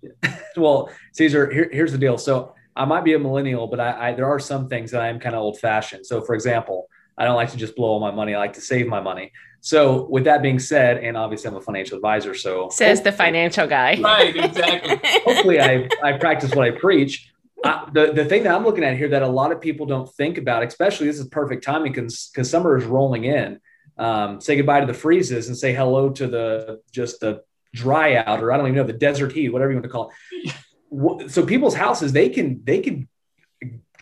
well, 0.57 0.91
Cesar, 1.13 1.51
here, 1.51 1.69
here's 1.73 1.93
the 1.93 1.99
deal. 1.99 2.19
So 2.19 2.55
I 2.79 2.85
might 2.85 3.05
be 3.05 3.15
a 3.15 3.19
millennial, 3.19 3.67
but 3.67 3.81
I, 3.81 4.11
I 4.11 4.13
there 4.15 4.27
are 4.27 4.39
some 4.39 4.69
things 4.69 4.93
that 4.93 5.03
I 5.03 5.09
am 5.09 5.19
kind 5.19 5.35
of 5.35 5.43
old 5.43 5.59
fashioned. 5.59 6.07
So 6.07 6.21
for 6.23 6.35
example, 6.35 6.89
I 7.19 7.25
don't 7.25 7.35
like 7.35 7.51
to 7.51 7.57
just 7.57 7.75
blow 7.75 7.89
all 7.89 8.01
my 8.01 8.13
money. 8.13 8.35
I 8.35 8.39
like 8.39 8.53
to 8.55 8.61
save 8.61 8.87
my 8.87 9.01
money. 9.01 9.33
So 9.61 10.05
with 10.05 10.25
that 10.25 10.41
being 10.41 10.61
said, 10.61 10.99
and 10.99 11.17
obviously 11.17 11.51
I'm 11.51 11.57
a 11.57 11.61
financial 11.61 11.97
advisor, 11.97 12.35
so 12.35 12.69
says 12.71 13.03
the 13.03 13.11
financial 13.11 13.67
guy. 13.67 14.01
Right, 14.01 14.37
exactly. 14.37 15.01
hopefully 15.25 15.61
I, 15.61 15.89
I 16.03 16.13
practice 16.13 16.55
what 16.55 16.65
I 16.65 16.71
preach. 16.71 17.33
I, 17.65 17.89
the, 17.93 18.13
the 18.13 18.25
thing 18.25 18.45
that 18.45 18.55
I'm 18.55 18.65
looking 18.65 18.85
at 18.85 18.97
here 18.97 19.09
that 19.09 19.23
a 19.23 19.29
lot 19.29 19.51
of 19.51 19.61
people 19.61 19.85
don't 19.85 20.09
think 20.15 20.39
about, 20.39 20.63
especially 20.63 21.09
this 21.09 21.19
is 21.19 21.27
perfect 21.27 21.65
timing 21.65 21.93
because 21.93 22.31
because 22.33 22.49
summer 22.49 22.79
is 22.79 22.85
rolling 22.85 23.25
in. 23.25 23.61
Um, 23.99 24.41
say 24.41 24.55
goodbye 24.55 24.79
to 24.79 24.87
the 24.87 24.95
freezes 24.95 25.49
and 25.49 25.57
say 25.57 25.75
hello 25.75 26.11
to 26.11 26.29
the 26.29 26.81
just 26.93 27.19
the 27.19 27.43
dry 27.75 28.15
out 28.15 28.41
or 28.43 28.53
I 28.53 28.57
don't 28.57 28.67
even 28.67 28.77
know 28.77 28.85
the 28.85 28.93
desert 28.93 29.33
heat, 29.33 29.49
whatever 29.49 29.73
you 29.73 29.77
want 29.77 29.85
to 29.85 29.91
call 29.91 30.13
it. 30.45 30.55
So 31.29 31.45
people's 31.45 31.75
houses 31.75 32.13
they 32.13 32.29
can 32.29 32.63
they 32.65 32.81
can 32.81 33.09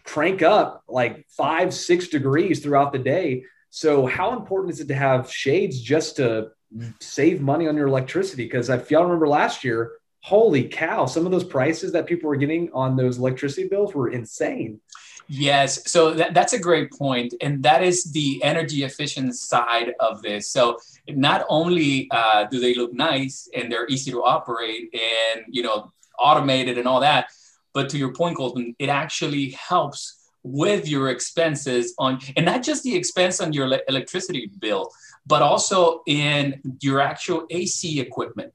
crank 0.05 0.43
up 0.43 0.85
like 0.89 1.27
five 1.29 1.75
six 1.75 2.09
degrees 2.09 2.61
throughout 2.61 2.93
the 2.93 2.99
day. 2.99 3.45
So 3.71 4.07
how 4.07 4.37
important 4.37 4.75
is 4.75 4.81
it 4.81 4.89
to 4.89 4.95
have 4.95 5.31
shades 5.31 5.81
just 5.81 6.17
to 6.17 6.53
save 7.01 7.41
money 7.43 7.69
on 7.69 7.77
your 7.77 7.89
electricity? 7.89 8.45
Because 8.45 8.71
if 8.71 8.91
y'all 8.91 9.03
remember 9.03 9.29
last 9.29 9.65
year, 9.65 9.93
holy 10.21 10.65
cow, 10.65 11.07
some 11.07 11.27
of 11.27 11.33
those 11.33 11.45
prices 11.45 11.93
that 11.93 12.07
people 12.07 12.29
were 12.29 12.37
getting 12.37 12.71
on 12.73 12.97
those 12.97 13.19
electricity 13.19 13.69
bills 13.69 13.95
were 13.95 14.11
insane. 14.11 14.81
Yes, 15.29 15.91
so 15.91 16.15
that, 16.15 16.35
that's 16.35 16.53
a 16.53 16.59
great 16.59 16.93
point, 16.93 17.35
and 17.41 17.63
that 17.65 17.83
is 17.83 18.13
the 18.13 18.41
energy 18.45 18.85
efficient 18.85 19.35
side 19.35 19.93
of 19.99 20.23
this. 20.23 20.53
So 20.53 20.79
not 21.09 21.45
only 21.49 22.09
uh, 22.13 22.45
do 22.45 22.61
they 22.61 22.75
look 22.75 22.93
nice 22.93 23.49
and 23.55 23.71
they're 23.71 23.89
easy 23.89 24.11
to 24.13 24.23
operate 24.23 24.95
and 24.95 25.45
you 25.49 25.63
know 25.63 25.93
automated 26.19 26.79
and 26.79 26.87
all 26.87 27.01
that, 27.01 27.29
but 27.75 27.89
to 27.91 27.99
your 27.99 28.13
point, 28.13 28.37
Colton, 28.37 28.75
it 28.79 28.89
actually 28.89 29.51
helps 29.51 30.31
with 30.43 30.89
your 30.89 31.11
expenses 31.11 31.95
on, 31.99 32.21
and 32.37 32.47
not 32.47 32.63
just 32.63 32.83
the 32.85 32.95
expense 32.95 33.41
on 33.41 33.53
your 33.53 33.81
electricity 33.89 34.51
bill, 34.61 34.91
but 35.27 35.43
also 35.43 36.03
in 36.07 36.61
your 36.81 37.01
actual 37.01 37.47
AC 37.51 38.01
equipment. 38.01 38.55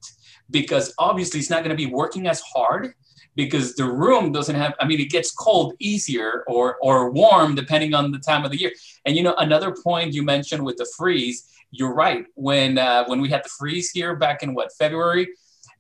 Because 0.50 0.94
obviously 0.98 1.40
it's 1.40 1.50
not 1.50 1.64
going 1.64 1.76
to 1.76 1.82
be 1.82 1.92
working 1.92 2.28
as 2.28 2.42
hard 2.42 2.94
because 3.36 3.76
the 3.76 3.86
room 3.86 4.34
doesn't 4.34 4.56
have 4.56 4.74
i 4.82 4.86
mean 4.86 5.00
it 5.00 5.10
gets 5.10 5.32
cold 5.32 5.74
easier 5.80 6.44
or 6.48 6.76
or 6.82 7.12
warm 7.12 7.56
depending 7.56 7.94
on 7.94 8.12
the 8.12 8.20
time 8.20 8.44
of 8.44 8.52
the 8.52 8.60
year. 8.60 8.72
And 9.06 9.16
you 9.16 9.24
know 9.24 9.36
another 9.38 9.74
point 9.84 10.14
you 10.14 10.24
mentioned 10.24 10.64
with 10.66 10.78
the 10.78 10.88
freeze 10.98 11.48
you're 11.72 11.94
right. 11.94 12.26
When 12.36 12.78
uh, 12.78 13.06
when 13.06 13.22
we 13.22 13.30
had 13.30 13.44
the 13.44 13.50
freeze 13.50 13.92
here 13.92 14.16
back 14.16 14.44
in 14.44 14.54
what 14.54 14.72
february 14.74 15.30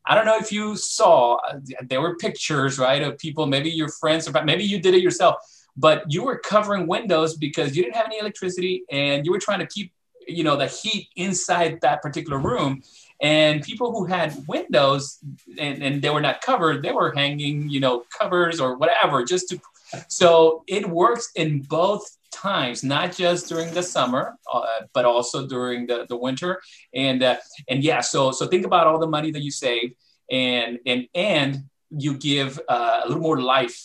i 0.05 0.15
don't 0.15 0.25
know 0.25 0.37
if 0.37 0.51
you 0.51 0.75
saw 0.75 1.35
uh, 1.35 1.59
there 1.83 2.01
were 2.01 2.15
pictures 2.15 2.77
right 2.79 3.01
of 3.01 3.17
people 3.17 3.45
maybe 3.45 3.69
your 3.69 3.89
friends 3.89 4.27
or 4.27 4.43
maybe 4.43 4.63
you 4.63 4.79
did 4.79 4.93
it 4.93 5.01
yourself 5.01 5.35
but 5.77 6.03
you 6.09 6.23
were 6.23 6.37
covering 6.37 6.87
windows 6.87 7.37
because 7.37 7.75
you 7.75 7.83
didn't 7.83 7.95
have 7.95 8.07
any 8.07 8.19
electricity 8.19 8.83
and 8.91 9.25
you 9.25 9.31
were 9.31 9.39
trying 9.39 9.59
to 9.59 9.67
keep 9.67 9.91
you 10.27 10.43
know 10.43 10.55
the 10.55 10.67
heat 10.67 11.07
inside 11.15 11.79
that 11.81 12.01
particular 12.01 12.37
room 12.37 12.81
and 13.21 13.61
people 13.61 13.91
who 13.91 14.05
had 14.05 14.35
windows 14.47 15.19
and, 15.59 15.83
and 15.83 16.01
they 16.01 16.09
were 16.09 16.21
not 16.21 16.41
covered, 16.41 16.81
they 16.81 16.91
were 16.91 17.13
hanging, 17.13 17.69
you 17.69 17.79
know, 17.79 18.03
covers 18.19 18.59
or 18.59 18.77
whatever, 18.77 19.23
just 19.23 19.49
to. 19.49 19.61
So 20.07 20.63
it 20.67 20.89
works 20.89 21.29
in 21.35 21.61
both 21.61 22.17
times, 22.31 22.83
not 22.83 23.15
just 23.15 23.47
during 23.47 23.73
the 23.73 23.83
summer, 23.83 24.37
uh, 24.51 24.65
but 24.93 25.05
also 25.05 25.47
during 25.47 25.87
the, 25.87 26.05
the 26.09 26.17
winter. 26.17 26.61
And 26.93 27.23
uh, 27.23 27.37
and 27.67 27.83
yeah, 27.83 28.01
so 28.01 28.31
so 28.31 28.47
think 28.47 28.65
about 28.65 28.87
all 28.87 28.99
the 28.99 29.07
money 29.07 29.31
that 29.31 29.41
you 29.41 29.51
save, 29.51 29.93
and 30.31 30.79
and 30.85 31.07
and 31.13 31.63
you 31.89 32.15
give 32.15 32.59
uh, 32.69 33.01
a 33.03 33.07
little 33.07 33.23
more 33.23 33.41
life 33.41 33.77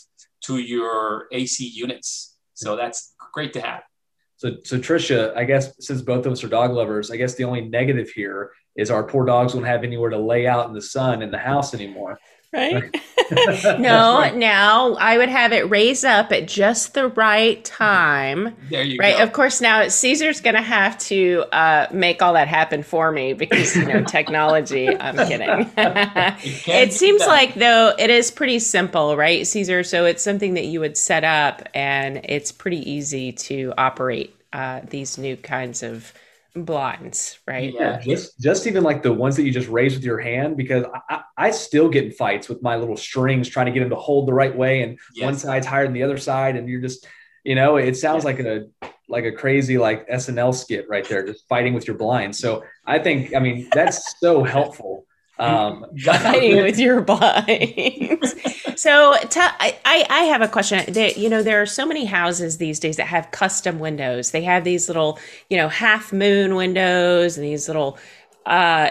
to 0.44 0.58
your 0.58 1.26
AC 1.32 1.66
units. 1.66 2.36
So 2.54 2.76
that's 2.76 3.14
great 3.32 3.52
to 3.54 3.60
have. 3.60 3.82
So, 4.38 4.56
so 4.64 4.78
Tricia, 4.78 5.34
I 5.34 5.44
guess 5.44 5.72
since 5.80 6.02
both 6.02 6.26
of 6.26 6.32
us 6.32 6.44
are 6.44 6.48
dog 6.48 6.72
lovers, 6.72 7.10
I 7.10 7.16
guess 7.16 7.34
the 7.34 7.44
only 7.44 7.62
negative 7.62 8.10
here 8.10 8.52
is 8.76 8.90
our 8.90 9.02
poor 9.02 9.24
dogs 9.24 9.54
won't 9.54 9.66
have 9.66 9.82
anywhere 9.82 10.10
to 10.10 10.18
lay 10.18 10.46
out 10.46 10.68
in 10.68 10.74
the 10.74 10.82
sun 10.82 11.22
in 11.22 11.30
the 11.30 11.38
house 11.38 11.72
anymore. 11.72 12.18
Right. 12.56 13.02
no, 13.78 14.18
right. 14.18 14.36
now 14.36 14.94
I 14.94 15.18
would 15.18 15.28
have 15.28 15.52
it 15.52 15.68
raise 15.68 16.04
up 16.04 16.32
at 16.32 16.46
just 16.46 16.94
the 16.94 17.08
right 17.08 17.64
time. 17.64 18.54
There 18.70 18.82
you 18.82 18.98
right? 18.98 19.16
go. 19.16 19.22
Of 19.24 19.32
course, 19.32 19.60
now 19.60 19.88
Cesar's 19.88 20.40
going 20.40 20.54
to 20.54 20.62
have 20.62 20.96
to 20.98 21.44
uh, 21.52 21.86
make 21.92 22.22
all 22.22 22.34
that 22.34 22.48
happen 22.48 22.82
for 22.82 23.10
me 23.10 23.32
because, 23.32 23.74
you 23.76 23.84
know, 23.84 24.04
technology. 24.04 24.88
I'm 25.00 25.16
kidding. 25.16 25.70
it 25.76 26.92
seems 26.92 27.20
that. 27.20 27.28
like, 27.28 27.54
though, 27.54 27.94
it 27.98 28.10
is 28.10 28.30
pretty 28.30 28.60
simple, 28.60 29.16
right, 29.16 29.46
Cesar? 29.46 29.82
So 29.82 30.06
it's 30.06 30.22
something 30.22 30.54
that 30.54 30.66
you 30.66 30.80
would 30.80 30.96
set 30.96 31.24
up 31.24 31.62
and 31.74 32.20
it's 32.24 32.52
pretty 32.52 32.88
easy 32.88 33.32
to 33.32 33.74
operate 33.76 34.34
uh, 34.52 34.80
these 34.88 35.18
new 35.18 35.36
kinds 35.36 35.82
of 35.82 36.12
blinds, 36.64 37.38
right? 37.46 37.72
Yeah, 37.72 38.00
just 38.00 38.40
just 38.40 38.66
even 38.66 38.82
like 38.82 39.02
the 39.02 39.12
ones 39.12 39.36
that 39.36 39.42
you 39.44 39.50
just 39.50 39.68
raise 39.68 39.94
with 39.94 40.04
your 40.04 40.18
hand, 40.18 40.56
because 40.56 40.84
I, 41.08 41.22
I 41.36 41.50
still 41.50 41.88
get 41.88 42.04
in 42.04 42.12
fights 42.12 42.48
with 42.48 42.62
my 42.62 42.76
little 42.76 42.96
strings 42.96 43.48
trying 43.48 43.66
to 43.66 43.72
get 43.72 43.80
them 43.80 43.90
to 43.90 43.96
hold 43.96 44.26
the 44.26 44.34
right 44.34 44.56
way, 44.56 44.82
and 44.82 44.98
yes. 45.14 45.24
one 45.24 45.36
side's 45.36 45.66
higher 45.66 45.84
than 45.84 45.92
the 45.92 46.02
other 46.02 46.18
side, 46.18 46.56
and 46.56 46.68
you're 46.68 46.80
just, 46.80 47.06
you 47.44 47.54
know, 47.54 47.76
it 47.76 47.96
sounds 47.96 48.24
like 48.24 48.40
a 48.40 48.66
like 49.08 49.24
a 49.24 49.32
crazy 49.32 49.78
like 49.78 50.08
SNL 50.08 50.54
skit 50.54 50.86
right 50.88 51.08
there, 51.08 51.24
just 51.26 51.46
fighting 51.48 51.74
with 51.74 51.86
your 51.86 51.96
blinds. 51.96 52.38
So 52.38 52.64
I 52.84 52.98
think, 52.98 53.34
I 53.34 53.38
mean, 53.38 53.68
that's 53.72 54.18
so 54.18 54.42
helpful. 54.42 55.06
Um, 55.38 55.84
fighting 56.02 56.62
with 56.62 56.78
your 56.78 57.00
blinds. 57.02 58.34
so 58.80 59.14
I, 59.14 59.76
I 59.84 60.24
have 60.30 60.40
a 60.40 60.48
question. 60.48 60.92
That 60.92 61.18
you 61.18 61.28
know, 61.28 61.42
there 61.42 61.60
are 61.60 61.66
so 61.66 61.84
many 61.84 62.06
houses 62.06 62.58
these 62.58 62.80
days 62.80 62.96
that 62.96 63.06
have 63.06 63.30
custom 63.30 63.78
windows. 63.78 64.30
They 64.30 64.42
have 64.42 64.64
these 64.64 64.88
little, 64.88 65.18
you 65.50 65.56
know, 65.56 65.68
half 65.68 66.12
moon 66.12 66.54
windows 66.54 67.36
and 67.36 67.46
these 67.46 67.68
little, 67.68 67.98
uh, 68.46 68.90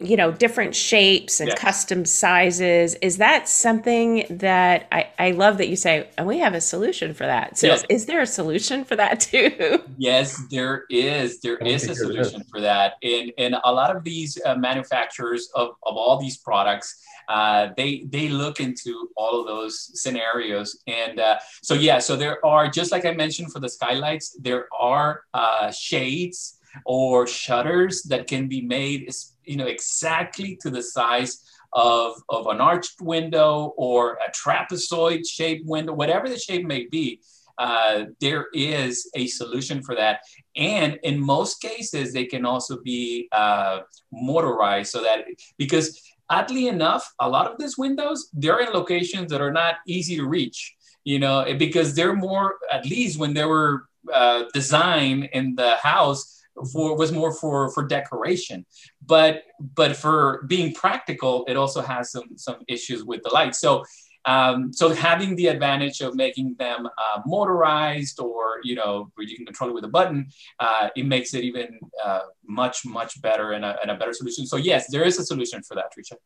you 0.00 0.16
know, 0.16 0.32
different 0.32 0.74
shapes 0.74 1.40
and 1.40 1.48
yes. 1.48 1.58
custom 1.58 2.04
sizes. 2.04 2.94
Is 2.96 3.18
that 3.18 3.48
something 3.48 4.24
that 4.30 4.86
I, 4.90 5.08
I 5.18 5.30
love 5.32 5.58
that 5.58 5.68
you 5.68 5.76
say, 5.76 6.08
and 6.16 6.26
we 6.26 6.38
have 6.38 6.54
a 6.54 6.60
solution 6.60 7.14
for 7.14 7.26
that. 7.26 7.58
So 7.58 7.68
yes. 7.68 7.84
is 7.88 8.06
there 8.06 8.20
a 8.20 8.26
solution 8.26 8.84
for 8.84 8.96
that 8.96 9.20
too? 9.30 9.82
Yes, 9.98 10.40
there 10.50 10.84
is. 10.90 11.40
There 11.40 11.58
is 11.58 11.88
a 11.88 11.94
solution 11.94 12.42
for 12.50 12.60
that. 12.60 12.94
And, 13.02 13.32
and 13.38 13.56
a 13.64 13.72
lot 13.72 13.94
of 13.94 14.04
these 14.04 14.38
uh, 14.44 14.54
manufacturers 14.54 15.50
of, 15.54 15.68
of 15.82 15.96
all 15.96 16.18
these 16.18 16.38
products, 16.38 17.02
uh, 17.28 17.68
they 17.76 18.04
they 18.10 18.28
look 18.28 18.58
into 18.58 19.08
all 19.16 19.40
of 19.40 19.46
those 19.46 19.90
scenarios 20.02 20.80
and 20.88 21.20
uh, 21.20 21.38
so 21.62 21.74
yeah 21.74 22.00
so 22.00 22.16
there 22.16 22.44
are 22.44 22.68
just 22.68 22.90
like 22.90 23.04
i 23.04 23.12
mentioned 23.12 23.52
for 23.52 23.60
the 23.60 23.68
skylights 23.68 24.36
there 24.40 24.66
are 24.76 25.22
uh, 25.32 25.70
shades 25.70 26.58
or 26.84 27.26
shutters 27.26 28.02
that 28.02 28.26
can 28.26 28.48
be 28.48 28.60
made 28.60 29.12
you 29.50 29.56
know 29.56 29.66
exactly 29.66 30.56
to 30.62 30.70
the 30.70 30.82
size 30.82 31.32
of, 31.72 32.14
of 32.28 32.46
an 32.48 32.60
arched 32.60 33.00
window 33.00 33.74
or 33.76 34.18
a 34.26 34.30
trapezoid 34.32 35.26
shaped 35.26 35.64
window 35.66 35.92
whatever 35.92 36.28
the 36.28 36.38
shape 36.38 36.64
may 36.66 36.86
be 36.86 37.20
uh, 37.60 38.06
there 38.20 38.46
is 38.54 39.10
a 39.14 39.26
solution 39.26 39.82
for 39.82 39.94
that. 39.94 40.20
And 40.56 40.98
in 41.02 41.20
most 41.20 41.60
cases, 41.60 42.14
they 42.14 42.24
can 42.24 42.46
also 42.46 42.80
be 42.80 43.28
uh, 43.32 43.80
motorized 44.10 44.92
so 44.92 45.02
that 45.02 45.26
because 45.58 46.00
oddly 46.30 46.68
enough, 46.68 47.12
a 47.18 47.28
lot 47.28 47.50
of 47.50 47.58
these 47.58 47.76
windows, 47.76 48.30
they're 48.32 48.60
in 48.60 48.72
locations 48.72 49.30
that 49.30 49.42
are 49.42 49.52
not 49.52 49.74
easy 49.86 50.16
to 50.16 50.26
reach, 50.26 50.74
you 51.04 51.18
know, 51.18 51.44
because 51.58 51.94
they're 51.94 52.16
more, 52.16 52.54
at 52.72 52.86
least 52.86 53.18
when 53.18 53.34
they 53.34 53.44
were 53.44 53.84
uh, 54.10 54.44
designed 54.54 55.28
in 55.34 55.54
the 55.54 55.74
house, 55.76 56.39
for 56.72 56.96
was 56.96 57.12
more 57.12 57.32
for 57.32 57.70
for 57.70 57.86
decoration. 57.86 58.66
But 59.04 59.42
but 59.74 59.96
for 59.96 60.44
being 60.46 60.74
practical 60.74 61.44
it 61.48 61.56
also 61.56 61.80
has 61.82 62.10
some 62.10 62.36
some 62.36 62.58
issues 62.68 63.04
with 63.04 63.22
the 63.22 63.30
light. 63.30 63.54
So 63.54 63.84
um, 64.26 64.72
so 64.72 64.90
having 64.92 65.34
the 65.36 65.46
advantage 65.46 66.00
of 66.02 66.14
making 66.14 66.56
them 66.58 66.86
uh, 66.86 67.20
motorized 67.26 68.20
or 68.20 68.60
you 68.62 68.74
know 68.74 69.10
where 69.14 69.26
you 69.26 69.36
can 69.36 69.46
control 69.46 69.70
it 69.70 69.74
with 69.74 69.84
a 69.84 69.88
button 69.88 70.28
uh, 70.58 70.88
it 70.94 71.06
makes 71.06 71.32
it 71.34 71.42
even 71.42 71.78
uh, 72.04 72.20
much 72.46 72.84
much 72.84 73.20
better 73.22 73.52
and 73.52 73.64
a, 73.64 73.78
and 73.82 73.90
a 73.90 73.94
better 73.96 74.12
solution. 74.12 74.46
So 74.46 74.56
yes 74.56 74.90
there 74.90 75.04
is 75.04 75.18
a 75.18 75.24
solution 75.24 75.62
for 75.62 75.74
that 75.74 75.92
Tricia. 75.96 76.16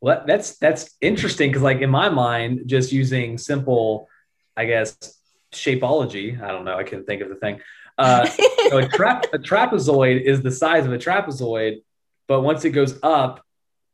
well 0.00 0.22
that's 0.26 0.56
that's 0.58 0.96
interesting 1.00 1.50
because 1.50 1.62
like 1.62 1.80
in 1.80 1.90
my 1.90 2.08
mind 2.08 2.62
just 2.66 2.92
using 2.92 3.36
simple 3.36 4.08
i 4.56 4.64
guess 4.64 4.96
shapeology 5.52 6.40
i 6.42 6.48
don't 6.48 6.64
know 6.64 6.76
i 6.76 6.82
can 6.82 7.04
think 7.04 7.22
of 7.22 7.28
the 7.28 7.36
thing 7.36 7.60
uh, 7.98 8.26
so 8.68 8.78
a, 8.78 8.88
tra- 8.88 9.22
a 9.32 9.38
trapezoid 9.38 10.22
is 10.22 10.42
the 10.42 10.50
size 10.50 10.86
of 10.86 10.92
a 10.92 10.98
trapezoid, 10.98 11.82
but 12.26 12.42
once 12.42 12.64
it 12.64 12.70
goes 12.70 12.98
up, 13.02 13.44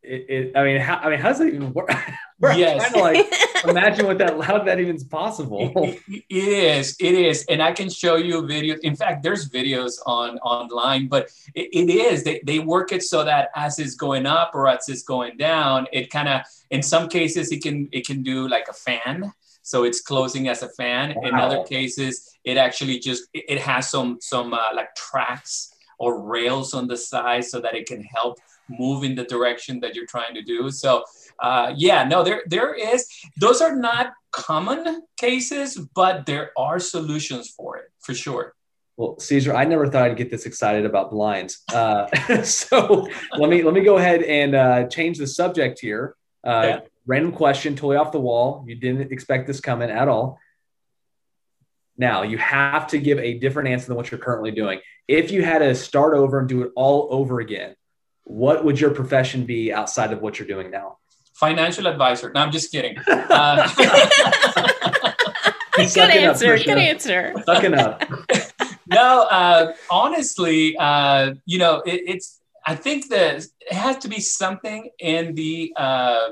it, 0.03 0.27
it 0.29 0.57
I 0.57 0.65
mean, 0.65 0.81
how, 0.81 0.97
I 0.97 1.11
mean, 1.11 1.19
how 1.19 1.29
does 1.29 1.39
that 1.39 1.49
even 1.49 1.73
work? 1.73 1.91
We're 2.41 2.55
yes. 2.55 2.91
trying 2.91 2.93
to 2.93 3.21
like 3.21 3.33
imagine 3.69 4.07
what 4.07 4.17
that 4.17 4.41
how 4.41 4.65
that 4.65 4.81
even 4.81 4.97
is 4.97 5.05
possible. 5.05 5.71
It, 5.77 6.01
it 6.09 6.25
is, 6.31 6.97
it 6.99 7.13
is, 7.13 7.45
and 7.51 7.63
I 7.63 7.73
can 7.73 7.91
show 7.91 8.17
you 8.17 8.41
videos. 8.43 8.79
In 8.79 8.97
fact, 8.97 9.23
there's 9.23 9.51
videos 9.51 9.99
on 10.07 10.39
online, 10.39 11.09
but 11.09 11.31
it, 11.55 11.69
it 11.75 11.91
is. 11.91 12.25
They, 12.25 12.41
they 12.47 12.59
work 12.59 12.93
it 12.93 13.03
so 13.03 13.25
that 13.25 13.51
as 13.55 13.79
it's 13.79 13.95
going 13.95 14.25
up 14.25 14.53
or 14.55 14.69
as 14.69 14.89
it's 14.89 15.03
going 15.03 15.37
down, 15.37 15.87
it 15.93 16.11
kind 16.11 16.29
of. 16.29 16.43
In 16.71 16.83
some 16.83 17.09
cases, 17.09 17.51
it 17.53 17.63
can 17.63 17.89
it 17.93 18.07
can 18.07 18.23
do 18.23 18.49
like 18.49 18.69
a 18.71 18.73
fan, 18.73 19.35
so 19.71 19.85
it's 19.85 20.01
closing 20.01 20.49
as 20.49 20.65
a 20.65 20.69
fan. 20.71 21.15
Wow. 21.15 21.29
In 21.29 21.35
other 21.37 21.63
cases, 21.63 22.37
it 22.43 22.57
actually 22.57 22.99
just 22.99 23.23
it 23.33 23.61
has 23.61 23.89
some 23.89 24.19
some 24.21 24.53
uh, 24.53 24.75
like 24.75 24.93
tracks 24.97 25.73
or 26.01 26.11
rails 26.21 26.75
on 26.75 26.89
the 26.89 26.97
side 26.97 27.45
so 27.45 27.61
that 27.61 27.77
it 27.77 27.87
can 27.87 28.03
help 28.03 28.39
move 28.69 29.05
in 29.05 29.15
the 29.15 29.25
direction 29.25 29.79
that 29.81 29.95
you're 29.95 30.11
trying 30.17 30.35
to 30.35 30.43
do. 30.43 30.71
So 30.73 31.05
uh, 31.39 31.73
yeah, 31.77 32.03
no, 32.03 32.25
there 32.25 32.43
there 32.47 32.75
is. 32.75 33.07
Those 33.37 33.61
are 33.61 33.77
not 33.77 34.13
common 34.33 35.03
cases, 35.17 35.79
but 35.95 36.27
there 36.27 36.51
are 36.57 36.81
solutions 36.81 37.49
for 37.57 37.77
it 37.77 37.93
for 38.01 38.13
sure. 38.13 38.55
Well, 38.97 39.21
Cesar, 39.21 39.55
I 39.55 39.65
never 39.67 39.87
thought 39.87 40.11
I'd 40.11 40.17
get 40.17 40.33
this 40.33 40.47
excited 40.47 40.85
about 40.85 41.13
blinds. 41.13 41.63
Uh, 41.73 42.07
so 42.43 43.07
let 43.39 43.49
me 43.49 43.63
let 43.63 43.75
me 43.75 43.83
go 43.83 43.99
ahead 43.99 44.25
and 44.25 44.57
uh, 44.57 44.89
change 44.89 45.19
the 45.19 45.29
subject 45.29 45.79
here. 45.79 46.17
Uh, 46.43 46.67
yeah. 46.67 46.81
Random 47.07 47.33
question, 47.33 47.75
totally 47.75 47.97
off 47.97 48.13
the 48.13 48.21
wall. 48.21 48.65
You 48.67 48.77
didn't 48.77 49.13
expect 49.13 49.47
this 49.47 49.61
coming 49.61 49.91
at 49.91 50.09
all. 50.09 50.39
Now 51.97 52.23
you 52.23 52.39
have 52.39 52.89
to 52.89 52.99
give 52.99 53.19
a 53.19 53.39
different 53.39 53.69
answer 53.69 53.89
than 53.89 53.97
what 53.97 54.11
you're 54.11 54.21
currently 54.21 54.51
doing. 54.51 54.81
If 55.07 55.31
you 55.31 55.43
had 55.43 55.59
to 55.59 55.75
start 55.75 56.15
over 56.15 56.39
and 56.39 56.49
do 56.49 56.63
it 56.63 56.73
all 56.77 57.09
over 57.11 57.41
again, 57.41 57.75
what 58.25 58.65
would 58.65 58.81
your 58.81 58.91
profession 58.91 59.45
be 59.45 59.73
outside 59.73 60.13
of 60.13 60.23
what 60.23 60.39
you're 60.39 60.49
doing 60.49 60.71
now? 60.71 60.99
Financial 61.35 61.87
advisor. 61.87 62.33
No, 62.33 62.41
I'm 62.41 62.53
just 62.53 62.73
kidding. 62.73 62.97
Uh, 63.31 63.69
good 65.77 66.11
answer. 66.11 66.55
Up, 66.55 66.65
good 66.65 66.79
answer. 66.79 67.35
Sucking 67.47 67.75
up. 67.75 68.03
no, 68.87 69.27
uh, 69.31 69.73
honestly, 69.91 70.77
uh, 70.77 71.35
you 71.47 71.59
know, 71.59 71.83
it, 71.87 72.03
it's. 72.07 72.41
I 72.67 72.75
think 72.75 73.09
that 73.09 73.47
it 73.61 73.73
has 73.73 73.97
to 73.99 74.09
be 74.09 74.21
something 74.21 74.91
in 74.99 75.35
the 75.35 75.73
uh, 75.77 75.81
uh, 75.81 76.29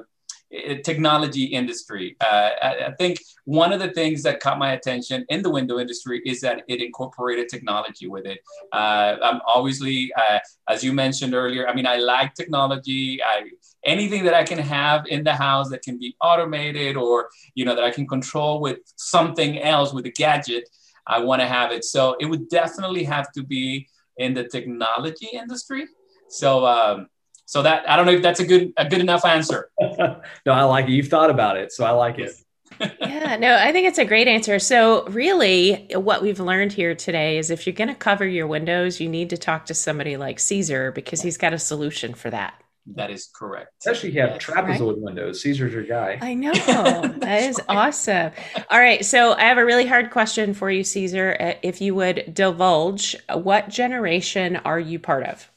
technology 0.83 1.45
industry. 1.45 2.17
Uh, 2.21 2.51
I, 2.63 2.87
I, 2.87 2.93
think 2.99 3.19
one 3.45 3.73
of 3.73 3.81
the 3.81 3.91
things 3.91 4.23
that 4.23 4.41
caught 4.41 4.59
my 4.59 4.73
attention 4.73 5.27
in 5.29 5.43
the 5.43 5.51
window 5.51 5.79
industry 5.79 6.23
is 6.25 6.41
that 6.41 6.63
it 6.69 6.81
incorporated 6.81 7.49
technology 7.49 8.09
with 8.09 8.25
it. 8.25 8.39
Uh, 8.73 9.17
I'm 9.23 9.41
obviously, 9.47 10.11
uh, 10.17 10.39
as 10.69 10.83
you 10.83 10.95
mentioned 10.95 11.35
earlier, 11.35 11.69
I 11.69 11.75
mean, 11.75 11.87
I 11.87 11.97
like 11.97 12.33
technology. 12.35 13.21
I, 13.23 13.43
anything 13.85 14.25
that 14.25 14.35
I 14.35 14.43
can 14.43 14.59
have 14.59 15.07
in 15.07 15.23
the 15.23 15.35
house 15.35 15.69
that 15.71 15.83
can 15.83 15.99
be 15.99 16.17
automated 16.23 16.97
or, 16.97 17.29
you 17.55 17.67
know, 17.67 17.75
that 17.75 17.85
I 17.85 17.91
can 17.91 18.07
control 18.07 18.61
with 18.61 18.79
something 18.97 19.61
else 19.61 19.93
with 19.93 20.07
a 20.07 20.13
gadget, 20.13 20.69
I 21.07 21.21
want 21.21 21.43
to 21.43 21.47
have 21.47 21.73
it. 21.73 21.85
So 21.85 22.17
it 22.21 22.27
would 22.27 22.49
definitely 22.49 23.05
have 23.05 23.31
to 23.33 23.43
be 23.43 23.87
in 24.17 24.33
the 24.33 24.45
technology 24.45 25.29
industry. 25.33 25.87
So, 26.31 26.67
um, 26.67 27.09
so 27.49 27.63
that 27.63 27.89
I 27.89 27.97
don't 27.97 28.05
know 28.05 28.13
if 28.13 28.21
that's 28.21 28.41
a 28.41 28.47
good 28.47 28.75
a 28.77 28.87
good 28.87 29.01
enough 29.01 29.25
answer. 29.25 29.71
no, 29.81 30.21
I 30.47 30.65
like 30.65 30.85
it. 30.85 30.91
You've 30.91 31.09
thought 31.09 31.31
about 31.31 31.57
it, 31.57 31.73
so 31.73 31.83
I 31.83 31.93
like 31.93 32.19
it. 32.19 32.33
yeah, 33.01 33.37
no, 33.37 33.57
I 33.57 33.73
think 33.73 33.89
it's 33.89 33.97
a 33.97 34.05
great 34.05 34.29
answer. 34.29 34.59
So, 34.59 35.07
really, 35.07 35.89
what 35.95 36.21
we've 36.21 36.41
learned 36.41 36.75
here 36.75 36.95
today 36.95 37.39
is 37.39 37.51
if 37.51 37.67
you're 37.67 37.73
going 37.73 37.89
to 37.89 37.95
cover 37.95 38.27
your 38.27 38.47
windows, 38.47 39.01
you 39.01 39.09
need 39.09 39.31
to 39.31 39.39
talk 39.39 39.65
to 39.67 39.75
somebody 39.75 40.19
like 40.19 40.39
Cesar 40.39 40.93
because 40.93 41.23
he's 41.23 41.39
got 41.39 41.55
a 41.55 41.59
solution 41.59 42.13
for 42.13 42.29
that. 42.29 42.53
That 42.95 43.11
is 43.11 43.31
correct. 43.35 43.73
Especially 43.81 44.11
if 44.11 44.15
you 44.17 44.21
have 44.21 44.33
yes, 44.33 44.45
trapezoid 44.45 44.97
right? 44.97 44.99
windows. 44.99 45.41
Cesar's 45.41 45.73
your 45.73 45.85
guy. 45.85 46.19
I 46.21 46.35
know. 46.35 46.53
that 46.53 47.43
is 47.45 47.59
awesome. 47.69 48.31
All 48.71 48.79
right. 48.79 49.03
So 49.03 49.33
I 49.33 49.45
have 49.45 49.57
a 49.57 49.65
really 49.65 49.87
hard 49.87 50.11
question 50.11 50.53
for 50.53 50.71
you, 50.71 50.85
Cesar. 50.85 51.35
Uh, 51.41 51.53
if 51.63 51.81
you 51.81 51.95
would 51.95 52.35
divulge, 52.35 53.17
what 53.33 53.71
generation 53.71 54.57
are 54.57 54.79
you 54.79 54.99
part 54.99 55.25
of? 55.25 55.51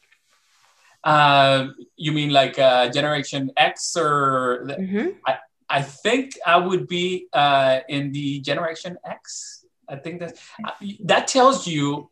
Uh, 1.03 1.67
you 1.95 2.11
mean 2.11 2.31
like 2.31 2.59
uh, 2.59 2.89
Generation 2.89 3.51
X 3.57 3.95
or? 3.97 4.67
Mm-hmm. 4.67 5.09
I, 5.25 5.37
I 5.71 5.81
think 5.81 6.37
I 6.45 6.57
would 6.57 6.87
be 6.87 7.27
uh, 7.31 7.79
in 7.87 8.11
the 8.11 8.41
Generation 8.41 8.97
X. 9.05 9.65
I 9.87 9.97
think 9.97 10.19
that 10.21 10.37
uh, 10.63 10.71
that 11.03 11.27
tells 11.27 11.67
you 11.67 12.09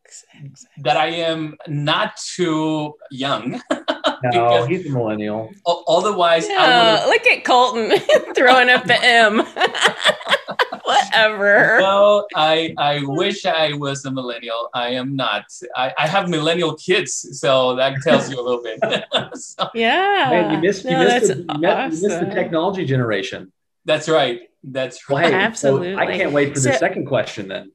that 0.80 0.98
I 0.98 1.08
am 1.08 1.56
not 1.68 2.18
too 2.18 2.96
young. 3.10 3.62
no, 4.24 4.66
he's 4.66 4.86
a 4.86 4.90
millennial. 4.90 5.50
Otherwise, 5.66 6.48
no, 6.48 7.06
look 7.08 7.26
at 7.28 7.46
Colton 7.46 7.92
throwing 8.36 8.70
up 8.70 8.86
the 8.86 9.02
M. 9.02 9.40
Whatever. 10.90 11.78
Well, 11.80 12.28
I 12.36 12.74
I 12.78 13.02
wish 13.04 13.46
I 13.46 13.74
was 13.74 14.06
a 14.06 14.12
millennial. 14.12 14.70
I 14.74 14.90
am 14.90 15.16
not. 15.16 15.46
I, 15.76 15.94
I 15.98 16.08
have 16.08 16.30
millennial 16.30 16.76
kids, 16.76 17.40
so 17.40 17.76
that 17.76 18.02
tells 18.04 18.30
you 18.30 18.40
a 18.40 18.44
little 18.48 18.64
bit. 18.64 18.80
so, 19.36 19.70
yeah. 19.76 20.28
Man, 20.32 20.52
you 20.54 20.58
missed 20.60 20.84
you, 20.86 20.92
no, 20.92 21.04
missed 21.04 21.28
the, 21.28 21.36
you, 21.36 21.68
awesome. 21.68 22.02
you 22.02 22.08
missed 22.08 22.20
the 22.22 22.32
technology 22.34 22.86
generation. 22.86 23.52
That's 23.86 24.10
right. 24.10 24.50
That's 24.64 25.10
right. 25.10 25.34
Absolutely. 25.34 25.94
So 25.94 26.00
I 26.00 26.06
can't 26.08 26.32
wait 26.32 26.56
for 26.56 26.60
the 26.60 26.74
second 26.74 27.06
question 27.06 27.48
then. 27.48 27.72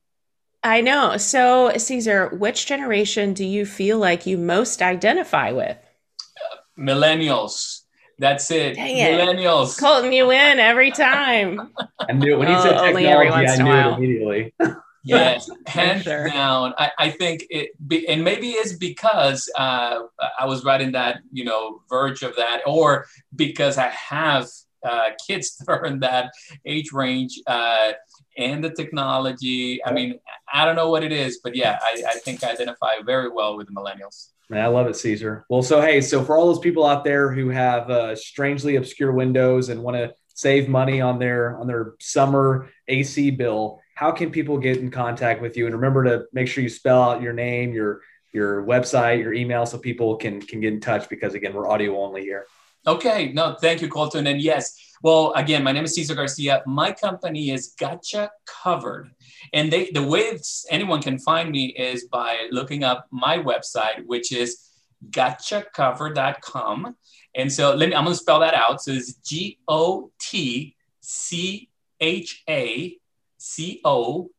I 0.64 0.80
know. 0.80 1.16
So, 1.18 1.72
Cesar, 1.76 2.30
which 2.30 2.66
generation 2.66 3.34
do 3.34 3.44
you 3.44 3.64
feel 3.66 3.98
like 3.98 4.26
you 4.26 4.38
most 4.38 4.82
identify 4.82 5.52
with? 5.52 5.76
Uh, 5.76 6.56
millennials. 6.78 7.82
That's 8.18 8.50
it. 8.50 8.74
Dang 8.74 8.96
Millennials. 8.96 9.76
It. 9.76 9.80
Colton, 9.80 10.12
you 10.12 10.26
win 10.28 10.58
every 10.58 10.90
time. 10.90 11.72
I 12.08 12.12
knew 12.12 12.38
when 12.38 12.48
he 12.48 12.54
said 12.60 12.74
oh, 12.74 12.92
technology, 12.92 13.30
I 13.30 13.56
knew 13.56 13.72
it 13.72 13.96
immediately. 13.98 14.54
yes, 15.04 15.50
hands 15.66 16.04
sure. 16.04 16.28
down. 16.28 16.74
I, 16.78 16.90
I 16.98 17.10
think 17.10 17.44
it, 17.50 17.70
be, 17.88 18.06
and 18.08 18.22
maybe 18.22 18.50
it's 18.50 18.72
because 18.72 19.50
uh, 19.56 20.00
I 20.38 20.46
was 20.46 20.64
right 20.64 20.80
in 20.80 20.92
that 20.92 21.18
you 21.32 21.44
know 21.44 21.82
verge 21.88 22.22
of 22.22 22.36
that, 22.36 22.62
or 22.66 23.06
because 23.34 23.78
I 23.78 23.88
have 23.88 24.48
uh, 24.84 25.10
kids 25.26 25.56
that 25.56 25.68
are 25.68 25.84
in 25.86 26.00
that 26.00 26.32
age 26.64 26.92
range. 26.92 27.40
Uh, 27.46 27.92
and 28.36 28.64
the 28.64 28.70
technology. 28.70 29.80
I 29.84 29.92
mean, 29.92 30.18
I 30.52 30.64
don't 30.64 30.74
know 30.74 30.90
what 30.90 31.04
it 31.04 31.12
is, 31.12 31.38
but 31.42 31.54
yeah, 31.54 31.78
I, 31.80 32.02
I 32.08 32.14
think 32.14 32.42
I 32.42 32.50
identify 32.50 32.94
very 33.04 33.28
well 33.28 33.56
with 33.56 33.68
the 33.68 33.72
millennials. 33.72 34.30
I 34.52 34.66
love 34.66 34.86
it, 34.86 34.96
Cesar. 34.96 35.46
Well, 35.48 35.62
so 35.62 35.80
hey, 35.80 36.00
so 36.00 36.22
for 36.22 36.36
all 36.36 36.46
those 36.46 36.58
people 36.58 36.84
out 36.84 37.04
there 37.04 37.32
who 37.32 37.48
have 37.48 37.90
uh, 37.90 38.14
strangely 38.14 38.76
obscure 38.76 39.12
windows 39.12 39.68
and 39.68 39.82
want 39.82 39.96
to 39.96 40.14
save 40.34 40.68
money 40.68 41.00
on 41.00 41.18
their 41.18 41.58
on 41.58 41.66
their 41.66 41.94
summer 42.00 42.68
AC 42.88 43.30
bill, 43.30 43.80
how 43.94 44.10
can 44.10 44.30
people 44.30 44.58
get 44.58 44.78
in 44.78 44.90
contact 44.90 45.40
with 45.40 45.56
you? 45.56 45.66
And 45.66 45.74
remember 45.74 46.04
to 46.04 46.24
make 46.32 46.48
sure 46.48 46.62
you 46.62 46.68
spell 46.68 47.02
out 47.02 47.22
your 47.22 47.32
name, 47.32 47.72
your 47.72 48.02
your 48.32 48.64
website, 48.64 49.20
your 49.20 49.32
email, 49.32 49.64
so 49.64 49.78
people 49.78 50.16
can 50.16 50.40
can 50.42 50.60
get 50.60 50.72
in 50.72 50.80
touch. 50.80 51.08
Because 51.08 51.34
again, 51.34 51.54
we're 51.54 51.68
audio 51.68 51.98
only 52.02 52.22
here. 52.22 52.46
Okay, 52.86 53.32
no, 53.32 53.56
thank 53.58 53.80
you, 53.80 53.88
Colton. 53.88 54.26
And 54.26 54.42
yes, 54.42 54.78
well, 55.02 55.32
again, 55.34 55.62
my 55.62 55.72
name 55.72 55.84
is 55.84 55.94
Cesar 55.94 56.14
Garcia. 56.14 56.62
My 56.66 56.92
company 56.92 57.50
is 57.50 57.74
Gotcha 57.78 58.30
Covered. 58.44 59.10
And 59.52 59.72
they, 59.72 59.90
the 59.90 60.02
way 60.02 60.38
anyone 60.70 61.02
can 61.02 61.18
find 61.18 61.50
me 61.50 61.66
is 61.66 62.04
by 62.04 62.48
looking 62.50 62.84
up 62.84 63.06
my 63.10 63.38
website, 63.38 64.04
which 64.06 64.32
is 64.32 64.70
gotchacover.com. 65.10 66.96
And 67.34 67.52
so 67.52 67.74
let 67.74 67.88
me, 67.88 67.94
I'm 67.94 68.04
going 68.04 68.14
to 68.14 68.20
spell 68.20 68.40
that 68.40 68.54
out. 68.54 68.82
So 68.82 68.92
it's 68.92 69.14
G 69.14 69.58
O 69.68 70.10
T 70.18 70.76
C 71.00 71.68
H 72.00 72.42
A 72.48 72.96
C 73.38 73.80
O 73.84 74.30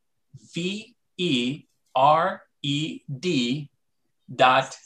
V 0.54 0.94
E 1.16 1.62
R 1.94 2.42
E 2.62 3.00
D 3.20 3.70
dot 4.34 4.76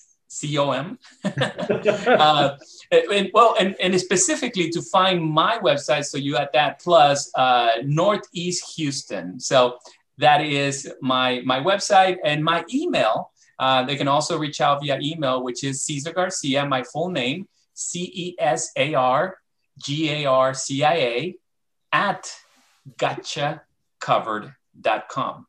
com 0.41 0.99
uh, 1.25 2.57
and, 2.93 3.31
well 3.35 3.57
and, 3.59 3.75
and 3.81 4.01
specifically 4.01 4.71
to 4.71 4.81
find 4.81 5.23
my 5.23 5.59
website 5.59 6.05
so 6.05 6.17
you 6.17 6.37
at 6.37 6.53
that 6.53 6.81
plus 6.81 7.31
uh, 7.35 7.71
northeast 7.85 8.77
houston 8.77 9.41
so 9.41 9.77
that 10.21 10.43
is 10.43 10.91
my 11.01 11.43
my 11.45 11.61
website 11.61 12.19
and 12.25 12.45
my 12.45 12.65
email 12.73 13.31
Uh, 13.61 13.85
they 13.85 13.95
can 13.95 14.09
also 14.09 14.39
reach 14.39 14.63
out 14.63 14.81
via 14.81 14.99
email, 15.03 15.45
which 15.45 15.65
is 15.69 15.85
Cesar 15.85 16.15
Garcia, 16.15 16.65
my 16.65 16.83
full 16.83 17.11
name, 17.11 17.47
C 17.75 18.11
E 18.25 18.35
S 18.39 18.73
A 18.75 18.95
R 18.95 19.37
G 19.85 20.11
A 20.11 20.25
R 20.25 20.55
C 20.55 20.83
I 20.83 20.95
A, 20.95 21.37
at 21.93 22.33
gotchacovered.com. 22.97 25.47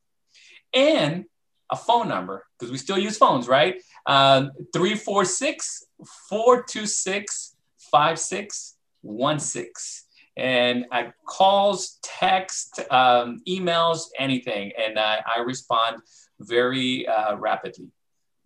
And 0.74 1.26
a 1.70 1.78
phone 1.78 2.10
number, 2.10 2.46
because 2.60 2.70
we 2.70 2.78
still 2.78 2.98
use 2.98 3.18
phones, 3.18 3.48
right? 3.48 3.82
Um, 4.06 4.52
346 4.74 5.86
426 6.30 7.56
5616 7.80 10.04
and 10.42 10.86
I 10.92 11.14
calls, 11.26 12.00
text, 12.02 12.80
um, 12.90 13.42
emails, 13.48 14.08
anything, 14.18 14.72
and 14.78 15.00
I, 15.00 15.22
I 15.38 15.42
respond 15.42 16.02
very 16.40 17.08
uh, 17.08 17.38
rapidly. 17.38 17.88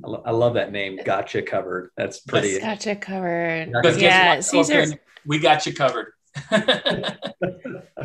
I 0.03 0.31
love 0.31 0.55
that 0.55 0.73
name. 0.73 0.99
Gotcha 1.05 1.41
covered. 1.41 1.91
That's 1.95 2.19
pretty. 2.19 2.59
Gotcha 2.59 2.97
covered. 2.97 3.71
Yeah, 3.97 4.41
Cesar. 4.41 4.99
We 5.25 5.39
got 5.39 5.65
you 5.65 5.73
covered. 5.73 6.11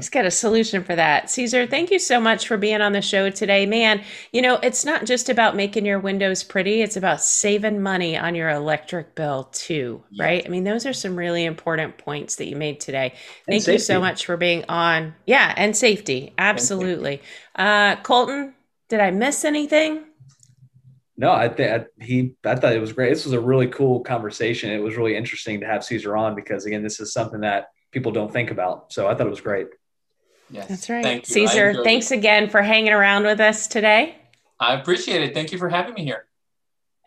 He's 0.01 0.09
got 0.09 0.25
a 0.25 0.31
solution 0.31 0.83
for 0.83 0.97
that. 0.97 1.29
Cesar, 1.29 1.67
thank 1.67 1.91
you 1.91 1.99
so 1.99 2.19
much 2.19 2.49
for 2.49 2.57
being 2.57 2.81
on 2.81 2.93
the 2.93 3.03
show 3.03 3.29
today. 3.29 3.67
Man, 3.67 4.03
you 4.33 4.41
know, 4.41 4.55
it's 4.57 4.85
not 4.85 5.05
just 5.05 5.29
about 5.29 5.57
making 5.57 5.85
your 5.85 5.99
windows 5.99 6.43
pretty, 6.43 6.81
it's 6.81 6.97
about 6.97 7.21
saving 7.21 7.83
money 7.83 8.17
on 8.17 8.35
your 8.35 8.49
electric 8.49 9.15
bill 9.15 9.45
too, 9.53 10.03
yes. 10.11 10.25
right? 10.25 10.43
I 10.47 10.49
mean, 10.49 10.65
those 10.65 10.87
are 10.87 10.95
some 10.95 11.17
really 11.17 11.45
important 11.45 11.99
points 11.99 12.37
that 12.37 12.47
you 12.47 12.57
made 12.57 12.81
today. 12.81 13.13
Thank 13.47 13.67
you 13.67 13.79
so 13.79 14.01
much 14.01 14.25
for 14.25 14.39
being 14.39 14.65
on. 14.71 15.15
Yeah, 15.27 15.53
and 15.55 15.77
safety. 15.77 16.33
Absolutely. 16.39 17.21
Uh, 17.55 17.97
Colton, 17.97 18.55
did 18.89 19.01
I 19.01 19.11
miss 19.11 19.45
anything? 19.45 20.05
No, 21.19 21.31
I 21.31 21.51
think 21.51 21.85
he. 22.01 22.33
I 22.47 22.55
thought 22.55 22.73
it 22.73 22.81
was 22.81 22.95
great. 22.95 23.11
This 23.11 23.27
was 23.27 23.35
a 23.35 23.41
really 23.41 23.67
cool 23.67 24.01
conversation. 24.01 24.71
It 24.71 24.79
was 24.79 24.97
really 24.97 25.15
interesting 25.15 25.61
to 25.61 25.67
have 25.67 25.85
Cesar 25.85 26.17
on 26.17 26.35
because 26.35 26.65
again, 26.65 26.83
this 26.83 26.99
is 26.99 27.13
something 27.13 27.41
that 27.41 27.67
people 27.93 28.11
don't 28.11 28.33
think 28.33 28.51
about. 28.51 28.91
So 28.91 29.07
I 29.07 29.15
thought 29.15 29.27
it 29.27 29.31
was 29.31 29.43
great. 29.43 29.67
Yes. 30.51 30.69
That's 30.69 30.91
right. 30.91 31.27
Cesar. 31.27 31.83
thanks 31.85 32.11
it. 32.11 32.19
again 32.19 32.49
for 32.49 32.63
hanging 32.63 32.93
around 32.93 33.25
with 33.25 33.41
us 33.41 33.67
today. 33.67 34.17
I 34.59 34.75
appreciate 34.75 35.23
it. 35.23 35.35
Thank 35.35 35.53
you 35.53 35.59
for 35.59 35.69
having 35.69 35.95
me 35.95 36.05
here. 36.05 36.27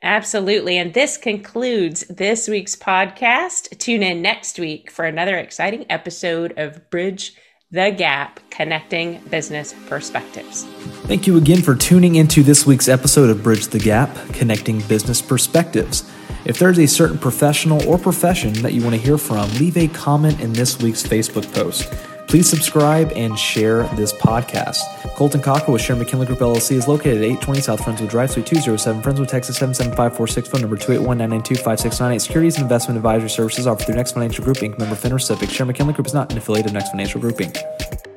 Absolutely. 0.02 0.78
And 0.78 0.94
this 0.94 1.18
concludes 1.18 2.02
this 2.10 2.48
week's 2.48 2.76
podcast. 2.76 3.78
Tune 3.78 4.04
in 4.04 4.22
next 4.22 4.60
week 4.60 4.92
for 4.92 5.06
another 5.06 5.38
exciting 5.38 5.86
episode 5.90 6.54
of 6.58 6.90
Bridge 6.90 7.36
the 7.72 7.90
Gap 7.90 8.40
Connecting 8.52 9.20
Business 9.32 9.74
Perspectives. 9.88 10.66
Thank 11.08 11.26
you 11.26 11.38
again 11.38 11.62
for 11.62 11.74
tuning 11.74 12.16
into 12.16 12.44
this 12.44 12.68
week's 12.68 12.88
episode 12.88 13.30
of 13.30 13.42
Bridge 13.42 13.68
the 13.68 13.80
Gap 13.80 14.14
Connecting 14.34 14.82
Business 14.82 15.22
Perspectives. 15.22 16.10
If 16.46 16.60
there's 16.60 16.78
a 16.78 16.86
certain 16.86 17.18
professional 17.18 17.88
or 17.88 17.98
profession 17.98 18.54
that 18.62 18.74
you 18.74 18.84
want 18.84 18.96
to 18.96 19.02
hear 19.02 19.18
from, 19.18 19.50
leave 19.54 19.78
a 19.78 19.88
comment 19.88 20.42
in 20.42 20.52
this 20.54 20.80
week's 20.80 21.02
Facebook 21.02 21.52
post. 21.54 21.92
Please 22.34 22.50
subscribe 22.50 23.12
and 23.12 23.38
share 23.38 23.84
this 23.90 24.12
podcast. 24.12 24.80
Colton 25.14 25.40
Cockrell 25.40 25.74
with 25.74 25.84
Sharon 25.84 26.00
McKinley 26.00 26.26
Group 26.26 26.40
LLC 26.40 26.72
is 26.72 26.88
located 26.88 27.18
at 27.18 27.26
820 27.26 27.62
South 27.62 27.80
Friendswood 27.80 28.10
Drive, 28.10 28.32
Suite 28.32 28.48
207, 28.48 29.04
Friendswood, 29.04 29.28
Texas 29.28 29.56
77546, 29.58 30.48
phone 30.50 30.62
number 30.62 30.76
281-992-5698. 30.76 32.22
Securities 32.22 32.56
and 32.56 32.64
investment 32.64 32.98
advisory 32.98 33.30
services 33.30 33.68
offered 33.68 33.86
through 33.86 33.94
Next 33.94 34.14
Financial 34.14 34.44
Group 34.44 34.58
Inc. 34.58 34.80
Member 34.80 34.96
FINRA 34.96 35.20
SIPC. 35.20 35.52
Sharon 35.52 35.68
McKinley 35.68 35.94
Group 35.94 36.08
is 36.08 36.16
not 36.16 36.32
an 36.32 36.40
affiliate 36.40 36.66
of 36.66 36.74
Next 36.74 36.90
Financial 36.90 37.22
Group 37.22 37.36
Inc. 37.36 38.13